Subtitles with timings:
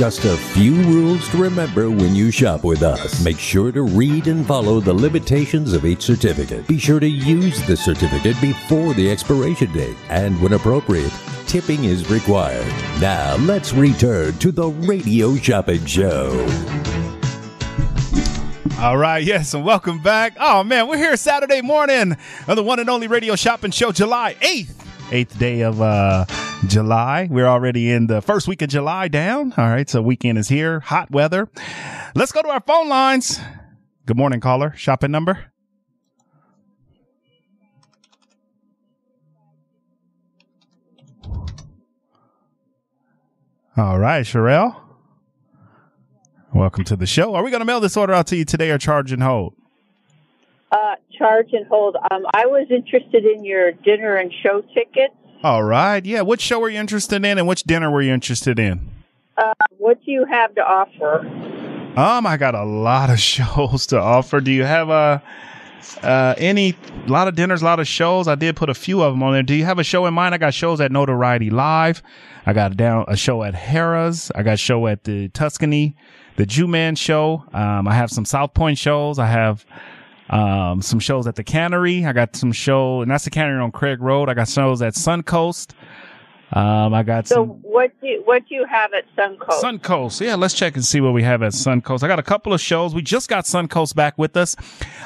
[0.00, 3.22] Just a few rules to remember when you shop with us.
[3.22, 6.66] Make sure to read and follow the limitations of each certificate.
[6.66, 9.98] Be sure to use the certificate before the expiration date.
[10.08, 11.12] And when appropriate,
[11.46, 12.66] tipping is required.
[12.98, 16.48] Now, let's return to the Radio Shopping Show.
[18.78, 20.34] All right, yes, and welcome back.
[20.40, 22.16] Oh man, we're here Saturday morning
[22.48, 24.89] on the one and only radio shopping show, July 8th.
[25.12, 26.24] Eighth day of uh
[26.66, 27.26] July.
[27.30, 29.52] We're already in the first week of July down.
[29.56, 31.48] All right, so weekend is here, hot weather.
[32.14, 33.40] Let's go to our phone lines.
[34.06, 34.72] Good morning, caller.
[34.76, 35.52] Shopping number.
[43.76, 44.76] All right, Sherelle.
[46.52, 47.34] Welcome to the show.
[47.34, 49.54] Are we going to mail this order out to you today or charge and hold?
[50.70, 51.96] Uh, charge and hold.
[52.10, 55.14] Um, I was interested in your dinner and show tickets.
[55.44, 56.04] All right.
[56.04, 56.22] Yeah.
[56.22, 58.88] Which show were you interested in and which dinner were you interested in?
[59.36, 61.26] Uh, what do you have to offer?
[61.96, 64.40] Um, I got a lot of shows to offer.
[64.40, 65.22] Do you have a
[66.02, 66.74] uh, any
[67.06, 68.28] a lot of dinners, a lot of shows?
[68.28, 69.42] I did put a few of them on there.
[69.42, 70.34] Do you have a show in mind?
[70.34, 72.02] I got shows at Notoriety Live.
[72.46, 74.30] I got down a show at Harrah's.
[74.34, 75.96] I got a show at the Tuscany,
[76.36, 77.44] the Jew Man show.
[77.52, 79.18] Um, I have some South Point shows.
[79.18, 79.64] I have
[80.30, 82.06] um, some shows at the Cannery.
[82.06, 84.28] I got some show, and that's the Cannery on Craig Road.
[84.28, 85.72] I got shows at Suncoast.
[86.52, 89.62] Um, I got So some what do you, what do you have at Suncoast?
[89.62, 90.20] Suncoast.
[90.20, 92.02] Yeah, let's check and see what we have at Suncoast.
[92.02, 92.92] I got a couple of shows.
[92.92, 94.56] We just got Suncoast back with us.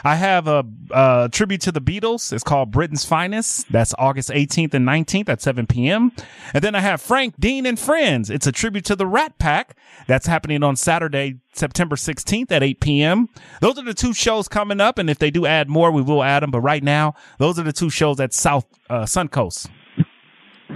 [0.05, 2.33] I have a, a tribute to the Beatles.
[2.33, 3.71] It's called Britain's Finest.
[3.71, 6.13] That's August 18th and 19th at 7 p.m.
[6.55, 8.31] And then I have Frank Dean and Friends.
[8.31, 9.77] It's a tribute to the Rat Pack.
[10.07, 13.29] That's happening on Saturday, September 16th at 8 p.m.
[13.61, 14.99] Those are the two shows coming up.
[14.99, 16.51] And if they do add more, we will add them.
[16.51, 19.69] But right now, those are the two shows at South uh, Suncoast.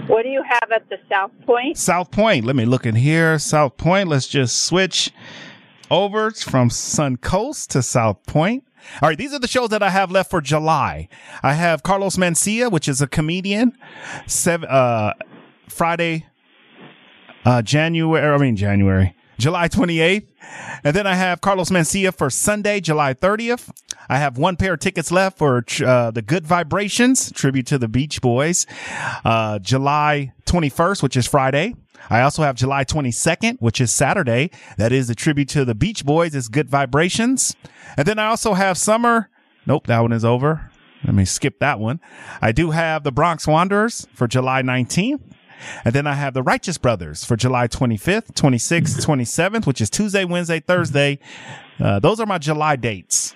[0.07, 1.77] What do you have at the South Point?
[1.77, 2.45] South Point.
[2.45, 3.39] Let me look in here.
[3.39, 4.09] South Point.
[4.09, 5.11] Let's just switch
[5.89, 8.63] over from Suncoast to South Point.
[9.01, 11.09] All right, these are the shows that I have left for July.
[11.43, 13.77] I have Carlos Mencia, which is a comedian.
[14.25, 15.13] Seven, uh,
[15.67, 16.25] Friday,
[17.45, 18.25] uh, January.
[18.25, 20.31] I mean January, July twenty eighth,
[20.83, 23.71] and then I have Carlos Mencia for Sunday, July thirtieth.
[24.09, 27.87] I have one pair of tickets left for uh, the Good Vibrations tribute to the
[27.87, 28.67] Beach Boys,
[29.23, 31.73] uh, July twenty first, which is Friday.
[32.09, 34.49] I also have July 22nd, which is Saturday.
[34.77, 36.33] That is the tribute to the Beach Boys.
[36.33, 37.55] It's Good Vibrations.
[37.97, 39.29] And then I also have summer.
[39.67, 40.71] Nope, that one is over.
[41.03, 41.99] Let me skip that one.
[42.41, 45.21] I do have the Bronx Wanderers for July 19th.
[45.85, 50.25] And then I have the Righteous Brothers for July 25th, 26th, 27th, which is Tuesday,
[50.25, 51.19] Wednesday, Thursday.
[51.79, 53.35] Uh, those are my July dates.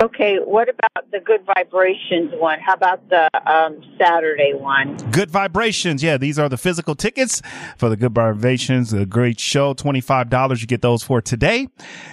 [0.00, 2.60] Okay, what about the Good Vibrations one?
[2.60, 4.96] How about the um, Saturday one?
[5.10, 6.04] Good Vibrations.
[6.04, 7.42] Yeah, these are the physical tickets
[7.76, 8.92] for the Good Vibrations.
[8.92, 9.74] A great show.
[9.74, 10.60] $25.
[10.60, 11.66] You get those for today.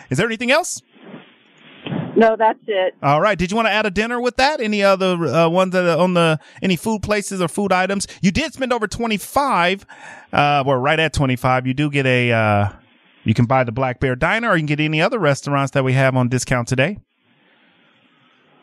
[0.09, 0.81] Is there anything else?
[2.15, 2.95] No, that's it.
[3.03, 3.37] All right.
[3.37, 4.61] Did you want to add a dinner with that?
[4.61, 8.07] Any other uh, ones that on the any food places or food items?
[8.21, 9.85] You did spend over twenty five,
[10.31, 11.67] uh, or right at twenty five.
[11.67, 12.31] You do get a.
[12.31, 12.69] Uh,
[13.23, 15.83] you can buy the Black Bear Diner, or you can get any other restaurants that
[15.83, 16.99] we have on discount today.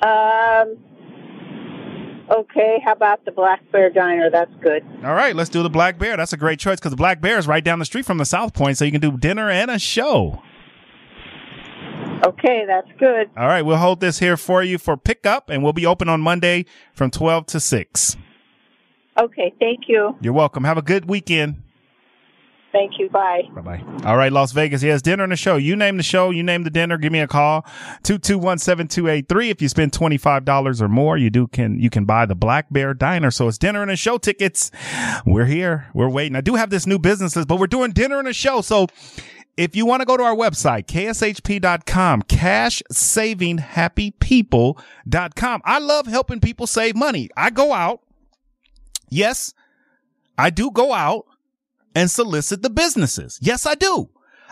[0.01, 0.79] Um.
[2.31, 4.31] Okay, how about the Black Bear Diner?
[4.31, 4.83] That's good.
[5.05, 6.17] All right, let's do the Black Bear.
[6.17, 8.25] That's a great choice because the Black Bear is right down the street from the
[8.25, 10.43] South Point, so you can do dinner and a show.
[12.25, 13.31] Okay, that's good.
[13.37, 16.21] All right, we'll hold this here for you for pickup, and we'll be open on
[16.21, 18.16] Monday from twelve to six.
[19.21, 20.16] Okay, thank you.
[20.21, 20.65] You're welcome.
[20.65, 21.62] Have a good weekend.
[22.72, 23.11] Thank you.
[23.11, 23.43] Bye.
[23.55, 23.84] Bye bye.
[24.05, 24.82] All right, Las Vegas.
[24.82, 25.56] Yes, dinner and the show.
[25.56, 26.97] You name the show, you name the dinner.
[26.97, 27.66] Give me a call.
[28.05, 29.50] 221-7283.
[29.50, 32.94] If you spend $25 or more, you do can you can buy the Black Bear
[32.94, 33.31] Diner.
[33.31, 34.71] So it's dinner and a show tickets.
[35.27, 35.88] We're here.
[35.93, 36.34] We're waiting.
[36.34, 38.62] I do have this new business list, but we're doing dinner and a show.
[38.62, 38.87] So
[39.57, 45.63] if you want to go to our website, kshp.com, cash saving happy people.com.
[45.65, 47.29] I love helping people save money.
[47.37, 48.01] I go out.
[49.09, 49.53] Yes,
[50.39, 51.27] I do go out
[51.95, 53.39] and solicit the businesses.
[53.43, 54.09] Yes, I do.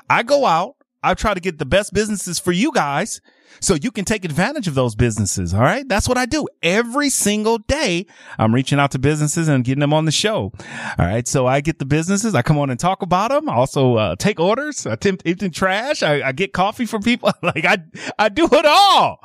[0.08, 0.76] I go out.
[1.02, 3.22] I try to get the best businesses for you guys
[3.58, 5.52] so you can take advantage of those businesses.
[5.52, 5.86] All right.
[5.88, 8.06] That's what I do every single day.
[8.38, 10.52] I'm reaching out to businesses and getting them on the show.
[10.98, 11.26] All right.
[11.26, 12.34] So I get the businesses.
[12.34, 13.48] I come on and talk about them.
[13.48, 16.02] I also uh, take orders, attempt empty trash.
[16.02, 17.32] I, I get coffee for people.
[17.42, 17.78] like I,
[18.18, 19.20] I do it all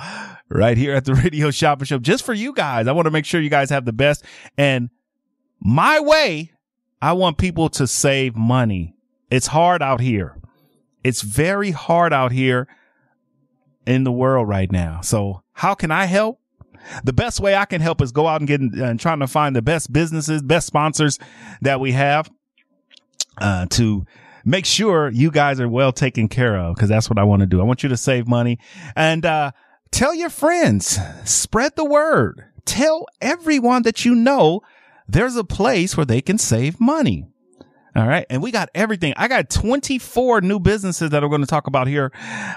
[0.50, 2.88] right here at the radio shopping show just for you guys.
[2.88, 4.24] I want to make sure you guys have the best
[4.57, 4.89] and
[5.60, 6.51] my way.
[7.01, 8.95] I want people to save money.
[9.30, 10.38] It's hard out here.
[11.04, 12.68] It's very hard out here
[13.86, 15.02] in the world right now.
[15.02, 16.40] So how can I help?
[17.04, 19.56] The best way I can help is go out and get and trying to find
[19.56, 21.18] the best businesses, best sponsors
[21.62, 22.30] that we have,
[23.40, 24.06] uh, to
[24.44, 27.48] make sure you guys are well taken care of because that's what I want to
[27.48, 27.60] do.
[27.60, 28.60] I want you to save money
[28.96, 29.52] and, uh,
[29.92, 34.62] tell your friends, spread the word, tell everyone that you know
[35.08, 37.26] there's a place where they can save money.
[37.96, 38.26] All right.
[38.30, 39.14] And we got everything.
[39.16, 42.12] I got 24 new businesses that we're going to talk about here.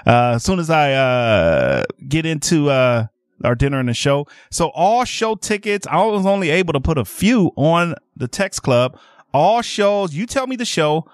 [0.05, 3.07] Uh, as soon as I, uh, get into, uh,
[3.43, 4.27] our dinner and the show.
[4.51, 8.63] So all show tickets, I was only able to put a few on the text
[8.63, 8.99] club.
[9.33, 11.09] All shows, you tell me the show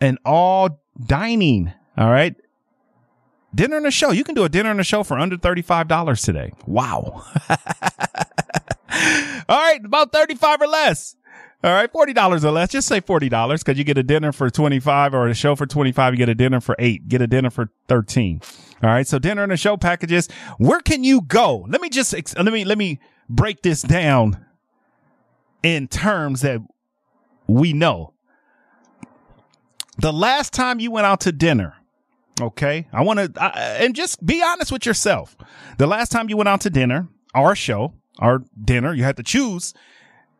[0.00, 1.72] and all dining.
[1.96, 2.34] All right.
[3.54, 4.12] Dinner and a show.
[4.12, 6.52] You can do a dinner and a show for under $35 today.
[6.66, 7.24] Wow.
[7.50, 7.56] all
[9.48, 9.80] right.
[9.84, 11.16] About 35 or less.
[11.64, 12.70] All right, forty dollars or less.
[12.70, 15.54] Just say forty dollars because you get a dinner for twenty five, or a show
[15.54, 16.12] for twenty five.
[16.12, 17.08] You get a dinner for eight.
[17.08, 18.40] Get a dinner for thirteen.
[18.82, 20.28] All right, so dinner and a show packages.
[20.58, 21.64] Where can you go?
[21.68, 22.98] Let me just let me let me
[23.28, 24.44] break this down
[25.62, 26.60] in terms that
[27.46, 28.12] we know.
[29.98, 31.76] The last time you went out to dinner,
[32.40, 33.44] okay, I want to
[33.80, 35.36] and just be honest with yourself.
[35.78, 37.06] The last time you went out to dinner,
[37.36, 39.74] our show, our dinner, you had to choose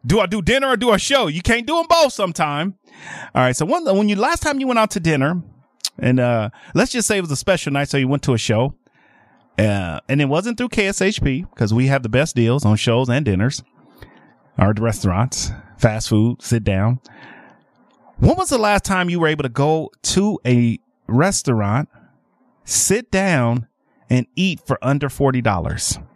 [0.04, 1.26] do I do dinner or do a show?
[1.26, 2.74] You can't do them both sometime.
[3.34, 3.56] All right.
[3.56, 5.42] So one, when you last time you went out to dinner
[5.98, 7.88] and, uh, let's just say it was a special night.
[7.88, 8.74] So you went to a show,
[9.58, 13.24] uh, and it wasn't through KSHP because we have the best deals on shows and
[13.24, 13.62] dinners
[14.58, 17.00] or restaurants, fast food, sit down.
[18.16, 21.88] When was the last time you were able to go to a restaurant,
[22.64, 23.66] sit down
[24.08, 26.06] and eat for under $40?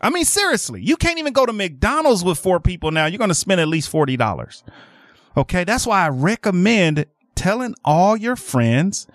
[0.00, 3.06] I mean, seriously, you can't even go to McDonald's with four people now.
[3.06, 4.62] You're going to spend at least $40.
[5.36, 5.64] Okay.
[5.64, 9.06] That's why I recommend telling all your friends,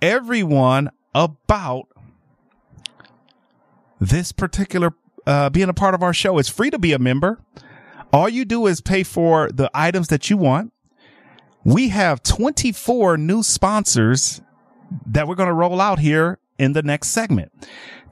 [0.00, 1.88] everyone about
[4.00, 4.94] this particular,
[5.26, 6.38] uh, being a part of our show.
[6.38, 7.40] It's free to be a member.
[8.12, 10.72] All you do is pay for the items that you want.
[11.64, 14.42] We have 24 new sponsors
[15.06, 17.52] that we're going to roll out here in the next segment.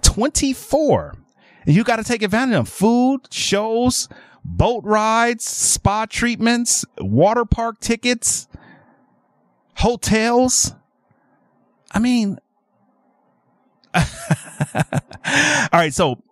[0.02, 1.14] 24.
[1.66, 4.08] And you got to take advantage of food, shows,
[4.44, 8.48] boat rides, spa treatments, water park tickets,
[9.76, 10.74] hotels.
[11.92, 12.38] I mean,
[13.94, 14.02] all
[15.72, 15.92] right.
[15.94, 16.22] So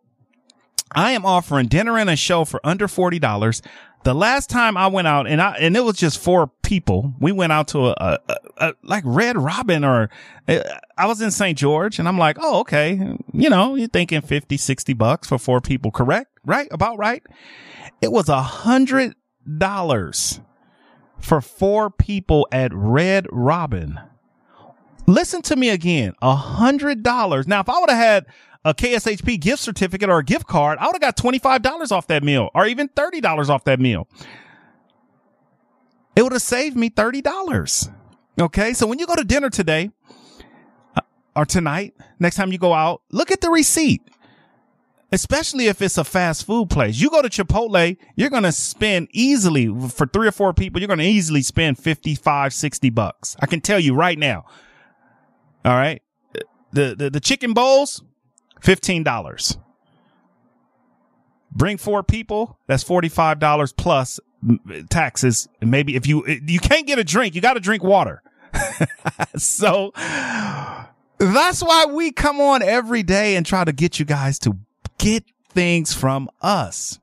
[0.93, 3.63] I am offering dinner and a show for under $40.
[4.03, 7.15] The last time I went out and I, and it was just four people.
[7.21, 10.09] We went out to a, a, a, like Red Robin or
[10.49, 10.61] uh,
[10.97, 11.59] I was in St.
[11.59, 12.99] George and I'm like, Oh, okay.
[13.33, 15.91] You know, you're thinking 50, 60 bucks for four people.
[15.91, 16.31] Correct?
[16.45, 16.69] Right?
[16.71, 17.23] About right.
[18.01, 19.15] It was a hundred
[19.59, 20.41] dollars
[21.19, 24.01] for four people at Red Robin.
[25.07, 26.15] Listen to me again.
[26.23, 27.47] A hundred dollars.
[27.47, 28.27] Now, if I would have had
[28.65, 32.23] a KSHP gift certificate or a gift card, I would have got $25 off that
[32.23, 34.07] meal or even $30 off that meal.
[36.15, 37.91] It would have saved me $30.
[38.39, 38.75] Okay.
[38.75, 39.91] So when you go to dinner today
[40.97, 41.01] uh,
[41.35, 44.03] or tonight, next time you go out, look at the receipt.
[45.13, 47.01] Especially if it's a fast food place.
[47.01, 50.81] You go to Chipotle, you're going to spend easily for three or four people.
[50.81, 53.37] You're going to easily spend 55, 60 bucks.
[53.41, 54.45] I can tell you right now.
[55.65, 56.01] All right.
[56.73, 58.05] The, the, the chicken bowls,
[58.61, 59.57] $15.
[61.53, 64.21] Bring four people, that's $45 plus
[64.89, 65.49] taxes.
[65.61, 68.23] Maybe if you, you can't get a drink, you got to drink water.
[69.37, 69.93] so
[71.19, 74.57] that's why we come on every day and try to get you guys to
[74.99, 76.99] get things from us.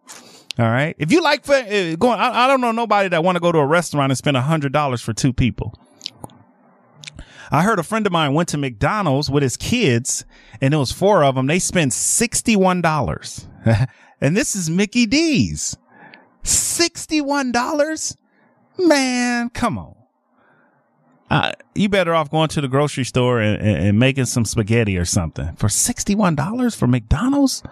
[0.60, 0.96] All right.
[0.98, 3.60] If you like uh, going, I, I don't know nobody that want to go to
[3.60, 5.80] a restaurant and spend a hundred dollars for two people.
[7.52, 10.26] I heard a friend of mine went to McDonald's with his kids
[10.62, 11.48] and it was four of them.
[11.48, 13.48] They spent $61.
[14.22, 15.78] and this is Mickey D's.
[16.44, 18.18] $61?
[18.78, 19.96] Man, come on.
[21.30, 24.98] Uh, you better off going to the grocery store and, and, and making some spaghetti
[24.98, 27.64] or something for $61 for McDonald's.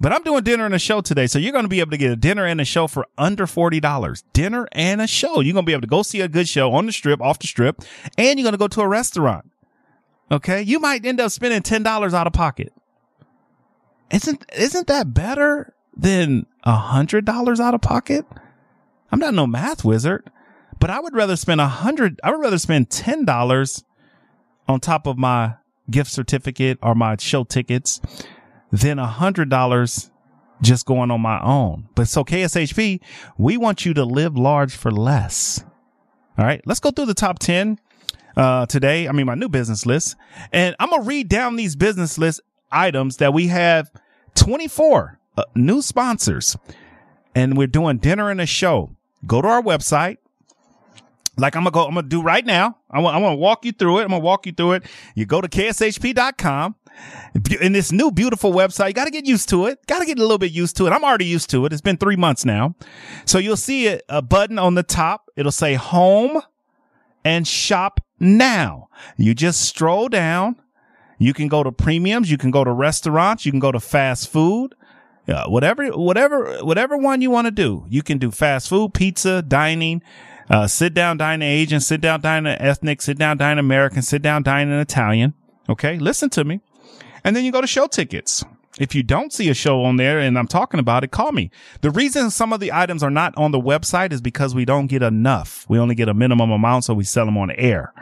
[0.00, 1.26] But I'm doing dinner and a show today.
[1.26, 3.46] So you're going to be able to get a dinner and a show for under
[3.46, 4.22] $40.
[4.32, 5.40] Dinner and a show.
[5.40, 7.40] You're going to be able to go see a good show on the strip, off
[7.40, 7.82] the strip,
[8.16, 9.50] and you're going to go to a restaurant.
[10.30, 10.62] Okay.
[10.62, 12.72] You might end up spending $10 out of pocket.
[14.10, 18.24] Isn't, isn't that better than a hundred dollars out of pocket?
[19.10, 20.30] I'm not no math wizard,
[20.78, 22.20] but I would rather spend a hundred.
[22.22, 23.82] I would rather spend $10
[24.68, 25.54] on top of my
[25.90, 28.00] gift certificate or my show tickets
[28.70, 30.10] than a hundred dollars
[30.60, 31.88] just going on my own.
[31.94, 33.00] But so KSHP,
[33.36, 35.64] we want you to live large for less.
[36.36, 36.60] All right.
[36.66, 37.78] Let's go through the top 10,
[38.36, 39.08] uh, today.
[39.08, 40.16] I mean, my new business list
[40.52, 43.90] and I'm going to read down these business list items that we have
[44.34, 46.56] 24 uh, new sponsors
[47.34, 48.90] and we're doing dinner and a show.
[49.26, 50.18] Go to our website,
[51.38, 52.76] like I'm gonna go, I'm gonna do right now.
[52.90, 54.02] I want, I want to walk you through it.
[54.02, 54.84] I'm gonna walk you through it.
[55.14, 56.74] You go to kshp.com
[57.60, 58.88] in this new beautiful website.
[58.88, 59.84] You got to get used to it.
[59.86, 60.90] Got to get a little bit used to it.
[60.90, 61.72] I'm already used to it.
[61.72, 62.74] It's been three months now.
[63.24, 65.30] So you'll see a, a button on the top.
[65.36, 66.42] It'll say home
[67.24, 68.88] and shop now.
[69.16, 70.56] You just stroll down.
[71.18, 72.30] You can go to premiums.
[72.30, 73.44] You can go to restaurants.
[73.44, 74.74] You can go to fast food.
[75.28, 77.84] Uh, whatever, whatever, whatever one you want to do.
[77.88, 80.02] You can do fast food, pizza, dining,
[80.48, 84.42] uh, sit down dining Asian, sit down dining ethnic, sit down dining American, sit down
[84.42, 85.34] dining Italian.
[85.68, 85.98] Okay.
[85.98, 86.60] Listen to me.
[87.28, 88.42] And then you go to show tickets.
[88.80, 91.50] If you don't see a show on there and I'm talking about it, call me.
[91.82, 94.86] The reason some of the items are not on the website is because we don't
[94.86, 95.66] get enough.
[95.68, 97.92] We only get a minimum amount, so we sell them on air.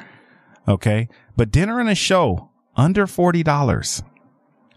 [0.69, 1.09] Okay.
[1.37, 4.05] But dinner and a show under $40.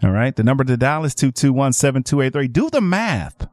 [0.01, 0.35] All right.
[0.35, 2.51] The number to dial is 221-7283.
[2.51, 3.47] Do the math.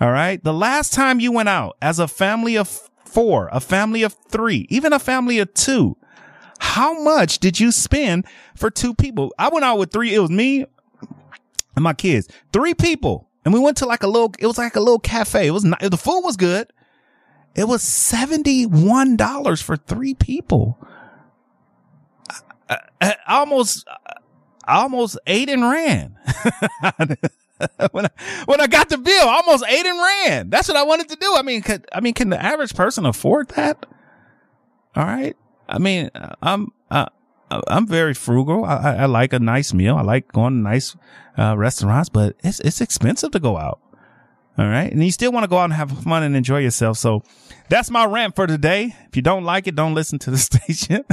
[0.00, 0.42] All right.
[0.42, 4.66] The last time you went out as a family of four, a family of three,
[4.70, 5.96] even a family of two,
[6.62, 9.34] how much did you spend for two people?
[9.36, 10.14] I went out with three.
[10.14, 10.64] It was me
[11.74, 13.28] and my kids, three people.
[13.44, 15.48] And we went to like a little, it was like a little cafe.
[15.48, 16.72] It was not, the food was good.
[17.56, 20.78] It was $71 for three people.
[22.70, 23.86] I, I, I almost,
[24.64, 26.16] I almost ate and ran.
[27.90, 28.10] when I,
[28.46, 30.48] when I got the bill, I almost ate and ran.
[30.48, 31.34] That's what I wanted to do.
[31.36, 33.84] I mean, could, I mean, can the average person afford that?
[34.94, 35.36] All right.
[35.72, 36.10] I mean,
[36.42, 37.06] I'm, uh,
[37.50, 38.64] I'm very frugal.
[38.64, 39.96] I, I, like a nice meal.
[39.96, 40.96] I like going to nice,
[41.38, 43.80] uh, restaurants, but it's, it's expensive to go out.
[44.58, 44.92] All right.
[44.92, 46.98] And you still want to go out and have fun and enjoy yourself.
[46.98, 47.22] So
[47.70, 48.94] that's my rant for today.
[49.08, 51.04] If you don't like it, don't listen to the station.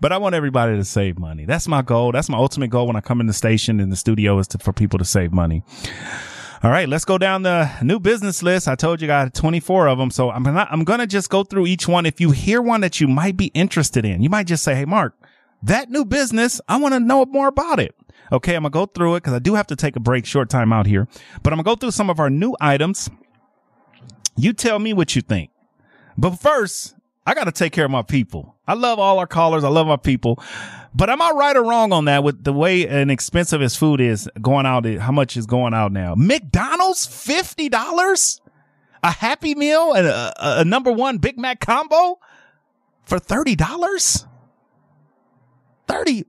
[0.00, 1.44] but I want everybody to save money.
[1.44, 2.12] That's my goal.
[2.12, 4.58] That's my ultimate goal when I come in the station in the studio is to,
[4.58, 5.64] for people to save money.
[6.64, 8.68] All right, let's go down the new business list.
[8.68, 10.12] I told you I got 24 of them.
[10.12, 12.06] So I'm not, I'm going to just go through each one.
[12.06, 14.84] If you hear one that you might be interested in, you might just say, Hey,
[14.84, 15.16] Mark,
[15.64, 17.96] that new business, I want to know more about it.
[18.30, 18.54] Okay.
[18.54, 20.50] I'm going to go through it because I do have to take a break, short
[20.50, 21.08] time out here,
[21.42, 23.10] but I'm going to go through some of our new items.
[24.36, 25.50] You tell me what you think.
[26.16, 26.94] But first,
[27.26, 28.51] I got to take care of my people.
[28.66, 29.64] I love all our callers.
[29.64, 30.42] I love my people.
[30.94, 34.00] But am I right or wrong on that with the way an expensive his food
[34.00, 34.84] is going out?
[34.84, 36.14] How much is going out now?
[36.16, 38.40] McDonald's, $50?
[39.04, 42.20] A Happy Meal and a, a number one Big Mac combo
[43.04, 44.26] for $30?
[45.88, 46.24] 30.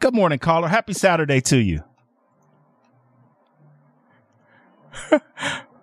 [0.00, 0.68] Good morning, caller.
[0.68, 1.84] Happy Saturday to you.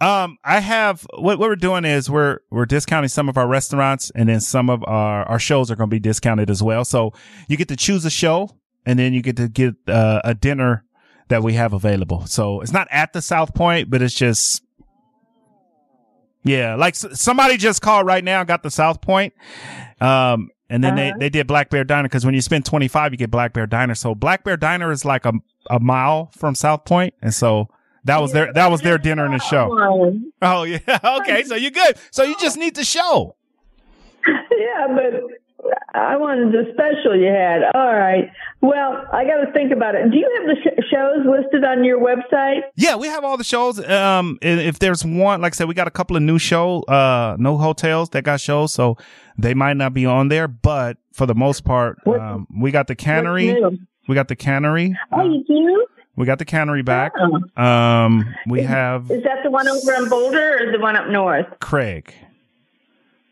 [0.00, 4.10] Um, I have what, what we're doing is we're we're discounting some of our restaurants,
[4.14, 6.84] and then some of our our shows are going to be discounted as well.
[6.84, 7.12] So
[7.48, 8.50] you get to choose a show,
[8.86, 10.84] and then you get to get uh, a dinner
[11.28, 12.26] that we have available.
[12.26, 14.62] So it's not at the South Point, but it's just
[16.44, 19.34] yeah, like somebody just called right now, got the South Point.
[20.00, 21.14] Um, and then uh-huh.
[21.18, 23.66] they, they did Black Bear Diner because when you spend 25, you get Black Bear
[23.66, 23.94] Diner.
[23.94, 25.32] So Black Bear Diner is like a,
[25.70, 27.14] a mile from South Point.
[27.22, 27.68] And so
[28.08, 29.68] that was their that was their dinner and the show.
[30.42, 30.78] Oh yeah.
[31.20, 31.96] Okay, so you're good.
[32.10, 33.36] So you just need the show.
[34.26, 35.22] Yeah, but
[35.94, 37.62] I wanted the special you had.
[37.74, 38.30] All right.
[38.60, 40.10] Well, I got to think about it.
[40.10, 42.60] Do you have the sh- shows listed on your website?
[42.76, 43.78] Yeah, we have all the shows.
[43.88, 47.36] Um, if there's one, like I said, we got a couple of new show, uh,
[47.38, 48.96] no hotels that got shows, so
[49.36, 50.48] they might not be on there.
[50.48, 53.56] But for the most part, um, we got the cannery.
[54.08, 54.96] We got the cannery.
[55.12, 55.86] Oh, you do?
[56.18, 57.12] We got the cannery back.
[57.16, 57.62] Oh.
[57.62, 59.08] Um, we have.
[59.08, 61.46] Is that the one over in Boulder or the one up north?
[61.60, 62.12] Craig.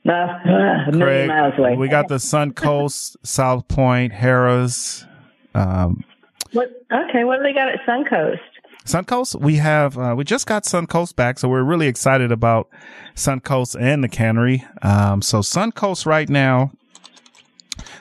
[0.08, 1.26] Uh, uh, Craig.
[1.26, 1.74] miles away.
[1.74, 5.04] We got the Suncoast, South Point, Harrah's.
[5.52, 6.04] Um,
[6.52, 6.70] what?
[6.92, 8.38] Okay, what do they got at Suncoast?
[8.84, 12.68] Suncoast, we have uh, we just got Suncoast back, so we're really excited about
[13.16, 14.64] Suncoast and the cannery.
[14.82, 16.70] Um, so Suncoast right now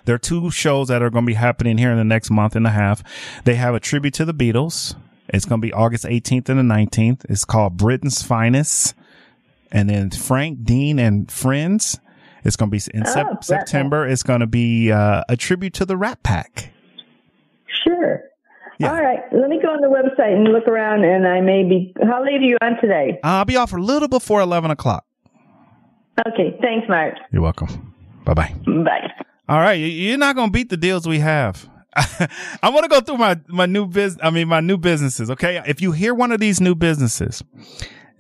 [0.06, 2.56] there are two shows that are going to be happening here in the next month
[2.56, 3.04] and a half.
[3.44, 4.96] They have a tribute to the Beatles.
[5.30, 7.26] It's going to be August 18th and the 19th.
[7.30, 8.94] It's called Britain's Finest.
[9.72, 12.00] And then Frank, Dean, and Friends.
[12.44, 14.08] It's going to be in oh, sep- September.
[14.08, 16.72] It's going to be uh, a tribute to the Rat Pack.
[17.84, 18.22] Sure.
[18.78, 18.94] Yeah.
[18.94, 19.20] All right.
[19.32, 21.94] Let me go on the website and look around, and I may be.
[22.04, 23.20] How late are you on today?
[23.24, 25.06] I'll be off a little before 11 o'clock.
[26.28, 26.58] Okay.
[26.62, 27.16] Thanks, Mark.
[27.32, 27.94] You're welcome.
[28.26, 28.54] Bye-bye.
[28.66, 29.26] Bye.
[29.48, 31.70] All right, you're not gonna beat the deals we have.
[31.96, 34.20] I want to go through my my new business.
[34.26, 35.30] I mean, my new businesses.
[35.30, 37.44] Okay, if you hear one of these new businesses,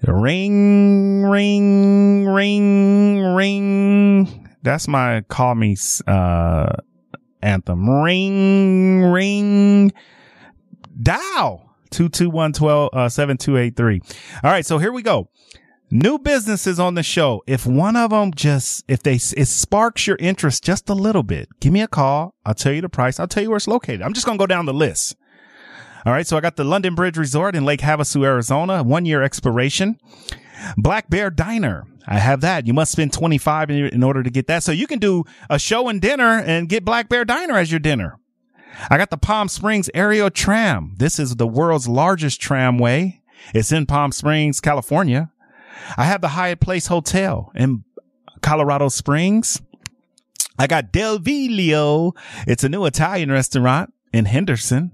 [0.04, 4.50] ring, ring, ring, ring.
[4.62, 5.76] That's my call me
[6.08, 6.76] uh,
[7.42, 7.90] anthem.
[7.90, 9.94] Ring, ring.
[11.02, 12.54] Dial 221
[12.94, 14.02] uh, 7283.
[14.44, 14.66] All right.
[14.66, 15.30] So here we go.
[15.92, 17.44] New businesses on the show.
[17.46, 21.48] If one of them just, if they, it sparks your interest just a little bit,
[21.60, 22.34] give me a call.
[22.46, 23.20] I'll tell you the price.
[23.20, 24.02] I'll tell you where it's located.
[24.02, 25.16] I'm just going to go down the list.
[26.06, 26.26] All right.
[26.26, 30.00] So I got the London Bridge Resort in Lake Havasu, Arizona, one year expiration.
[30.78, 31.86] Black Bear Diner.
[32.08, 32.68] I have that.
[32.68, 34.64] You must spend 25 in, order to get that.
[34.64, 37.80] So you can do a show and dinner and get Black Bear Diner as your
[37.80, 38.20] dinner.
[38.90, 40.96] I got the Palm Springs Aerial Tram.
[40.98, 43.22] This is the world's largest tramway.
[43.54, 45.32] It's in Palm Springs, California.
[45.98, 47.84] I have the Hyatt Place Hotel in
[48.42, 49.62] Colorado Springs.
[50.58, 52.14] I got Del Viglio.
[52.48, 54.92] It's a new Italian restaurant in Henderson.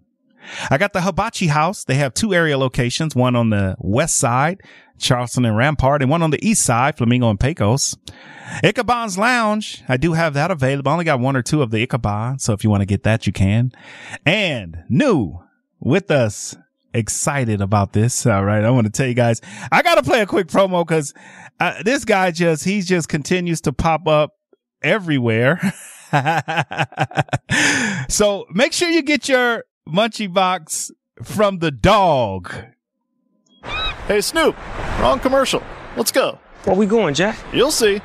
[0.70, 1.84] I got the Hibachi House.
[1.84, 4.62] They have two area locations, one on the west side,
[4.98, 7.96] Charleston and Rampart, and one on the east side, Flamingo and Pecos.
[8.64, 9.84] Ichabod's Lounge.
[9.88, 10.90] I do have that available.
[10.90, 12.42] I only got one or two of the Ichabod.
[12.42, 13.72] So if you want to get that, you can.
[14.26, 15.40] And new
[15.80, 16.56] with us,
[16.94, 18.26] excited about this.
[18.26, 18.64] All right.
[18.64, 21.14] I want to tell you guys, I got to play a quick promo because
[21.60, 24.36] uh, this guy just, he just continues to pop up
[24.82, 25.60] everywhere.
[28.10, 30.92] so make sure you get your munchie box
[31.24, 32.54] from the dog.
[34.08, 34.56] Hey, Snoop,
[35.00, 35.64] wrong commercial.
[35.96, 36.40] Let's go.
[36.64, 37.38] Where we going, Jack?
[37.54, 38.02] You'll see.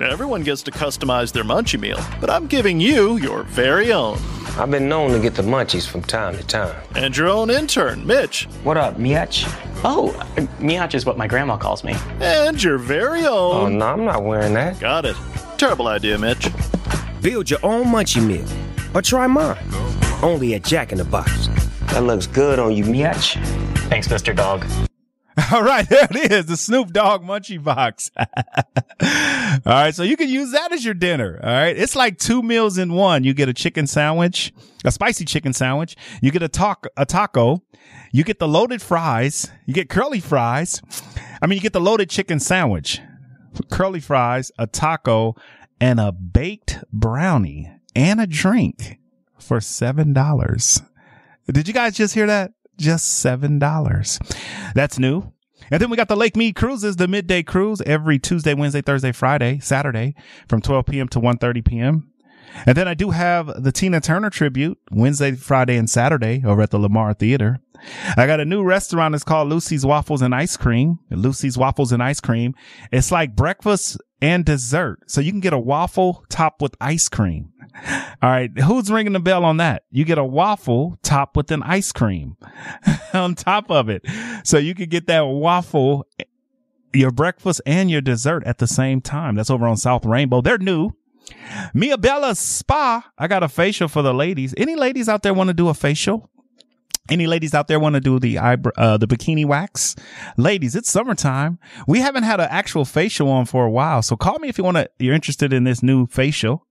[0.00, 4.18] Everyone gets to customize their munchie meal, but I'm giving you your very own.
[4.56, 6.80] I've been known to get the munchies from time to time.
[6.94, 8.44] And your own intern, Mitch.
[8.62, 9.44] What up, Miach?
[9.84, 10.12] Oh,
[10.60, 11.94] Miach is what my grandma calls me.
[12.20, 13.26] And your very own.
[13.26, 13.78] Oh, own.
[13.78, 14.78] no, I'm not wearing that.
[14.78, 15.16] Got it.
[15.58, 16.48] Terrible idea, Mitch.
[17.20, 18.46] Build your own munchie meal
[18.94, 19.58] or try mine.
[20.22, 21.48] Only at Jack in the Box.
[21.88, 23.34] That looks good on you, Miach.
[23.88, 24.34] Thanks, Mr.
[24.34, 24.64] Dog.
[25.52, 28.10] All right, there it is, the Snoop Dogg Munchie Box.
[28.16, 28.28] all
[29.66, 31.40] right, so you can use that as your dinner.
[31.42, 33.24] All right, it's like two meals in one.
[33.24, 34.52] You get a chicken sandwich,
[34.84, 35.96] a spicy chicken sandwich.
[36.22, 37.64] You get a taco, a taco.
[38.12, 39.50] You get the loaded fries.
[39.66, 40.80] You get curly fries.
[41.42, 43.00] I mean, you get the loaded chicken sandwich,
[43.70, 45.34] curly fries, a taco,
[45.80, 48.98] and a baked brownie and a drink
[49.36, 50.80] for seven dollars.
[51.50, 52.52] Did you guys just hear that?
[52.78, 54.18] Just seven dollars.
[54.74, 55.33] That's new.
[55.70, 59.12] And then we got the Lake Mead cruises, the midday cruise every Tuesday, Wednesday, Thursday,
[59.12, 60.14] Friday, Saturday
[60.48, 61.08] from 12 p.m.
[61.08, 62.10] to 1.30 p.m.
[62.66, 66.70] And then I do have the Tina Turner tribute Wednesday, Friday, and Saturday over at
[66.70, 67.60] the Lamar Theater.
[68.16, 69.14] I got a new restaurant.
[69.14, 71.00] It's called Lucy's Waffles and Ice Cream.
[71.10, 72.54] Lucy's Waffles and Ice Cream.
[72.92, 75.00] It's like breakfast and dessert.
[75.06, 77.52] So you can get a waffle topped with ice cream.
[78.22, 78.50] All right.
[78.58, 79.82] Who's ringing the bell on that?
[79.90, 82.38] You get a waffle topped with an ice cream
[83.12, 84.02] on top of it.
[84.42, 86.06] So you can get that waffle,
[86.94, 89.34] your breakfast and your dessert at the same time.
[89.34, 90.40] That's over on South Rainbow.
[90.40, 90.92] They're new.
[91.74, 93.04] Mia Bella Spa.
[93.18, 94.54] I got a facial for the ladies.
[94.56, 96.30] Any ladies out there want to do a facial?
[97.10, 99.94] Any ladies out there want to do the eyebrow, uh, the bikini wax?
[100.38, 101.58] Ladies, it's summertime.
[101.86, 104.00] We haven't had an actual facial on for a while.
[104.00, 106.66] So call me if you want to, you're interested in this new facial.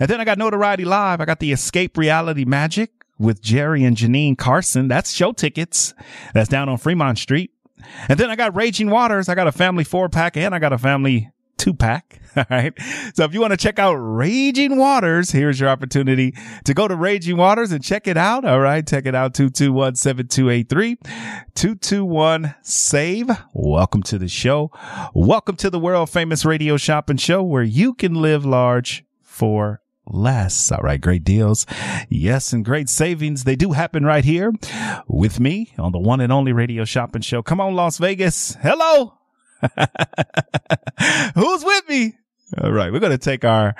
[0.00, 1.20] And then I got Notoriety Live.
[1.20, 4.88] I got the Escape Reality Magic with Jerry and Janine Carson.
[4.88, 5.94] That's show tickets.
[6.34, 7.52] That's down on Fremont Street.
[8.08, 9.28] And then I got Raging Waters.
[9.28, 11.30] I got a family four pack and I got a family
[11.62, 12.20] two pack.
[12.36, 12.72] All right.
[13.14, 16.96] So if you want to check out Raging Waters, here's your opportunity to go to
[16.96, 18.44] Raging Waters and check it out.
[18.44, 18.84] All right.
[18.84, 19.32] Check it out.
[19.34, 20.96] 221 7283
[21.54, 23.30] 221 save.
[23.54, 24.72] Welcome to the show.
[25.14, 30.72] Welcome to the world famous radio shopping show where you can live large for less.
[30.72, 31.00] All right.
[31.00, 31.64] Great deals.
[32.08, 32.52] Yes.
[32.52, 33.44] And great savings.
[33.44, 34.52] They do happen right here
[35.06, 37.40] with me on the one and only radio shopping show.
[37.40, 38.56] Come on, Las Vegas.
[38.60, 39.21] Hello.
[41.34, 42.16] Who's with me?
[42.60, 42.92] All right.
[42.92, 43.74] We're going to take our,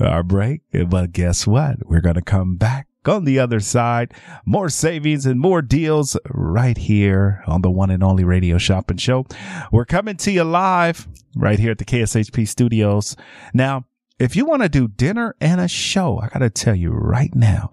[0.00, 0.62] our break.
[0.88, 1.86] But guess what?
[1.86, 4.14] We're going to come back on the other side.
[4.44, 9.26] More savings and more deals right here on the one and only radio shopping show.
[9.70, 13.16] We're coming to you live right here at the KSHP studios.
[13.54, 13.84] Now,
[14.18, 17.34] if you want to do dinner and a show, I got to tell you right
[17.34, 17.70] now,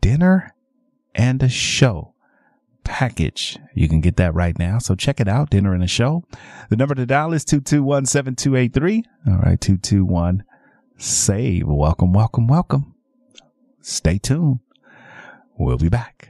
[0.00, 0.54] dinner
[1.14, 2.14] and a show
[2.84, 3.58] package.
[3.74, 4.78] You can get that right now.
[4.78, 5.50] So check it out.
[5.50, 6.24] Dinner and a show.
[6.68, 9.04] The number to dial is 221-7283.
[9.26, 9.60] All right.
[9.60, 10.44] 221
[10.96, 11.66] save.
[11.66, 12.94] Welcome, welcome, welcome.
[13.80, 14.60] Stay tuned.
[15.56, 16.29] We'll be back.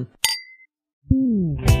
[1.11, 1.80] Mm.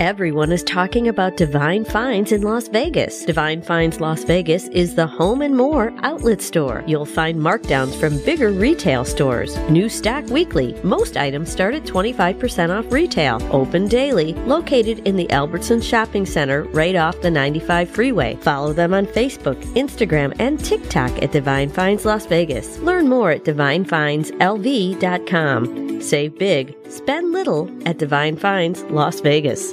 [0.00, 3.24] Everyone is talking about Divine Finds in Las Vegas.
[3.24, 6.82] Divine Finds Las Vegas is the home and more outlet store.
[6.84, 9.56] You'll find markdowns from bigger retail stores.
[9.70, 10.74] New stock weekly.
[10.82, 13.38] Most items start at 25% off retail.
[13.52, 14.34] Open daily.
[14.46, 18.34] Located in the Albertson Shopping Center right off the 95 freeway.
[18.40, 22.78] Follow them on Facebook, Instagram, and TikTok at Divine Finds Las Vegas.
[22.78, 25.84] Learn more at divinefindslv.com.
[26.02, 29.72] Save big, spend little at Divine Finds Las Vegas.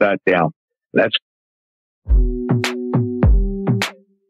[0.00, 0.50] That down.
[0.92, 1.14] That's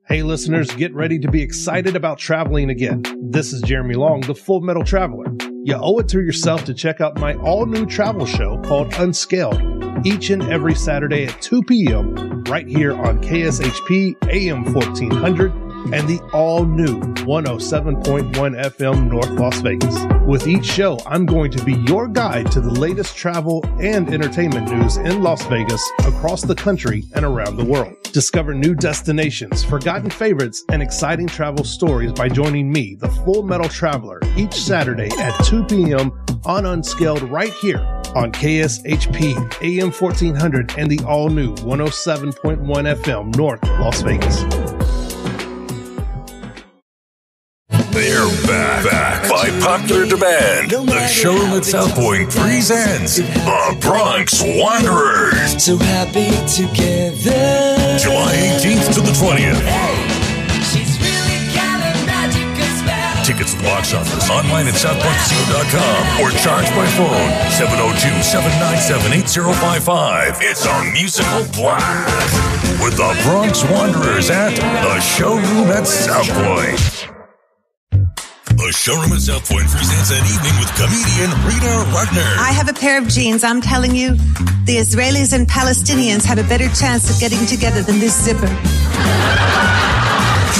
[0.08, 3.02] Hey, listeners, get ready to be excited about traveling again.
[3.20, 5.26] This is Jeremy Long, the Full Metal Traveler.
[5.64, 10.06] You owe it to yourself to check out my all new travel show called Unscaled
[10.06, 12.44] each and every Saturday at 2 p.m.
[12.44, 19.96] right here on KSHP AM 1400 and the all new 107.1 FM North Las Vegas.
[20.26, 24.70] With each show, I'm going to be your guide to the latest travel and entertainment
[24.70, 27.96] news in Las Vegas, across the country, and around the world.
[28.12, 33.68] Discover new destinations, forgotten favorites, and exciting travel stories by joining me, the Full Metal
[33.68, 36.12] Traveler, each Saturday at 2 p.m.
[36.44, 37.80] on Unscaled right here
[38.14, 44.75] on KSHP AM 1400 and the all new 107.1 FM North Las Vegas.
[47.96, 50.70] They're back, back by popular demand.
[50.70, 55.56] The showroom at South Point presents the Bronx Wanderers.
[55.56, 57.96] So happy together.
[57.96, 59.64] July 18th to the 20th.
[63.24, 70.36] Tickets at the box office, online at southpointcasino.com, or charge by phone 702 797 8055.
[70.42, 76.95] It's a musical blast with the Bronx Wanderers at the showroom at South Point.
[78.56, 82.24] The showroom at South Point presents an evening with comedian Rita Rudner.
[82.40, 83.44] I have a pair of jeans.
[83.44, 84.16] I'm telling you,
[84.64, 88.48] the Israelis and Palestinians have a better chance of getting together than this zipper.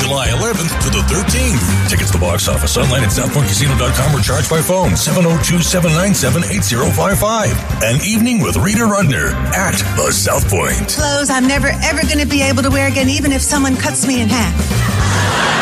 [0.05, 1.89] July 11th to the 13th.
[1.89, 7.81] Tickets to the box office online at southpointcasino.com or charge by phone 702 797 8055.
[7.81, 10.93] An evening with Rita Rudner at the South Point.
[10.93, 14.07] Clothes I'm never ever going to be able to wear again, even if someone cuts
[14.07, 15.56] me in half.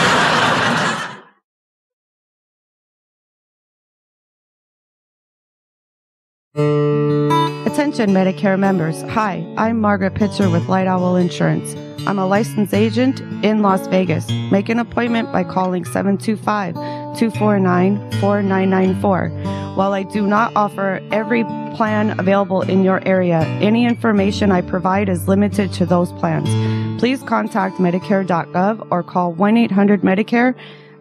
[7.74, 9.02] Attention Medicare members.
[9.02, 11.74] Hi, I'm Margaret Pitcher with Light Owl Insurance.
[12.06, 14.30] I'm a licensed agent in Las Vegas.
[14.52, 19.28] Make an appointment by calling 725 249 4994.
[19.74, 21.42] While I do not offer every
[21.74, 26.48] plan available in your area, any information I provide is limited to those plans.
[27.00, 30.54] Please contact Medicare.gov or call 1 800 Medicare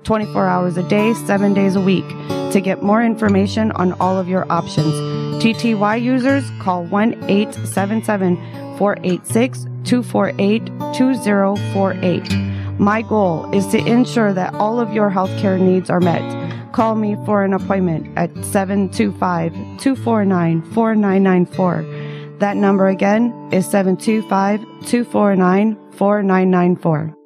[0.05, 2.07] 24 hours a day, 7 days a week
[2.51, 5.22] to get more information on all of your options.
[5.43, 8.37] TTY users call 1 877
[8.77, 12.79] 486 248 2048.
[12.79, 16.23] My goal is to ensure that all of your healthcare needs are met.
[16.71, 19.51] Call me for an appointment at 725
[19.81, 22.37] 249 4994.
[22.39, 27.22] That number again is 725 249 4994.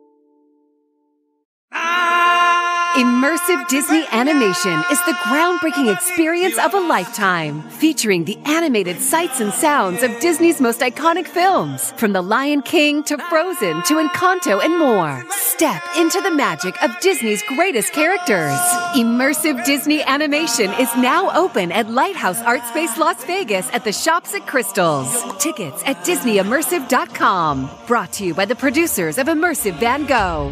[2.98, 9.54] Immersive Disney animation is the groundbreaking experience of a lifetime, featuring the animated sights and
[9.54, 14.80] sounds of Disney's most iconic films, from The Lion King to Frozen to Encanto and
[14.80, 15.24] more.
[15.30, 18.58] Step into the magic of Disney's greatest characters.
[18.96, 24.34] Immersive Disney animation is now open at Lighthouse Art Space Las Vegas at the Shops
[24.34, 25.22] at Crystals.
[25.38, 27.70] Tickets at DisneyImmersive.com.
[27.86, 30.52] Brought to you by the producers of Immersive Van Gogh.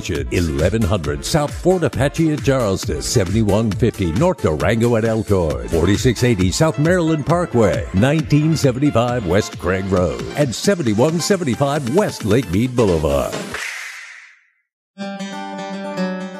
[0.00, 7.84] 1100 South Fort Apache at Charleston, 7150 North Durango at Elkhorn, 4680 South Maryland Parkway,
[7.92, 13.34] 1975 West Craig Road, and 7175 West Lake Mead Boulevard.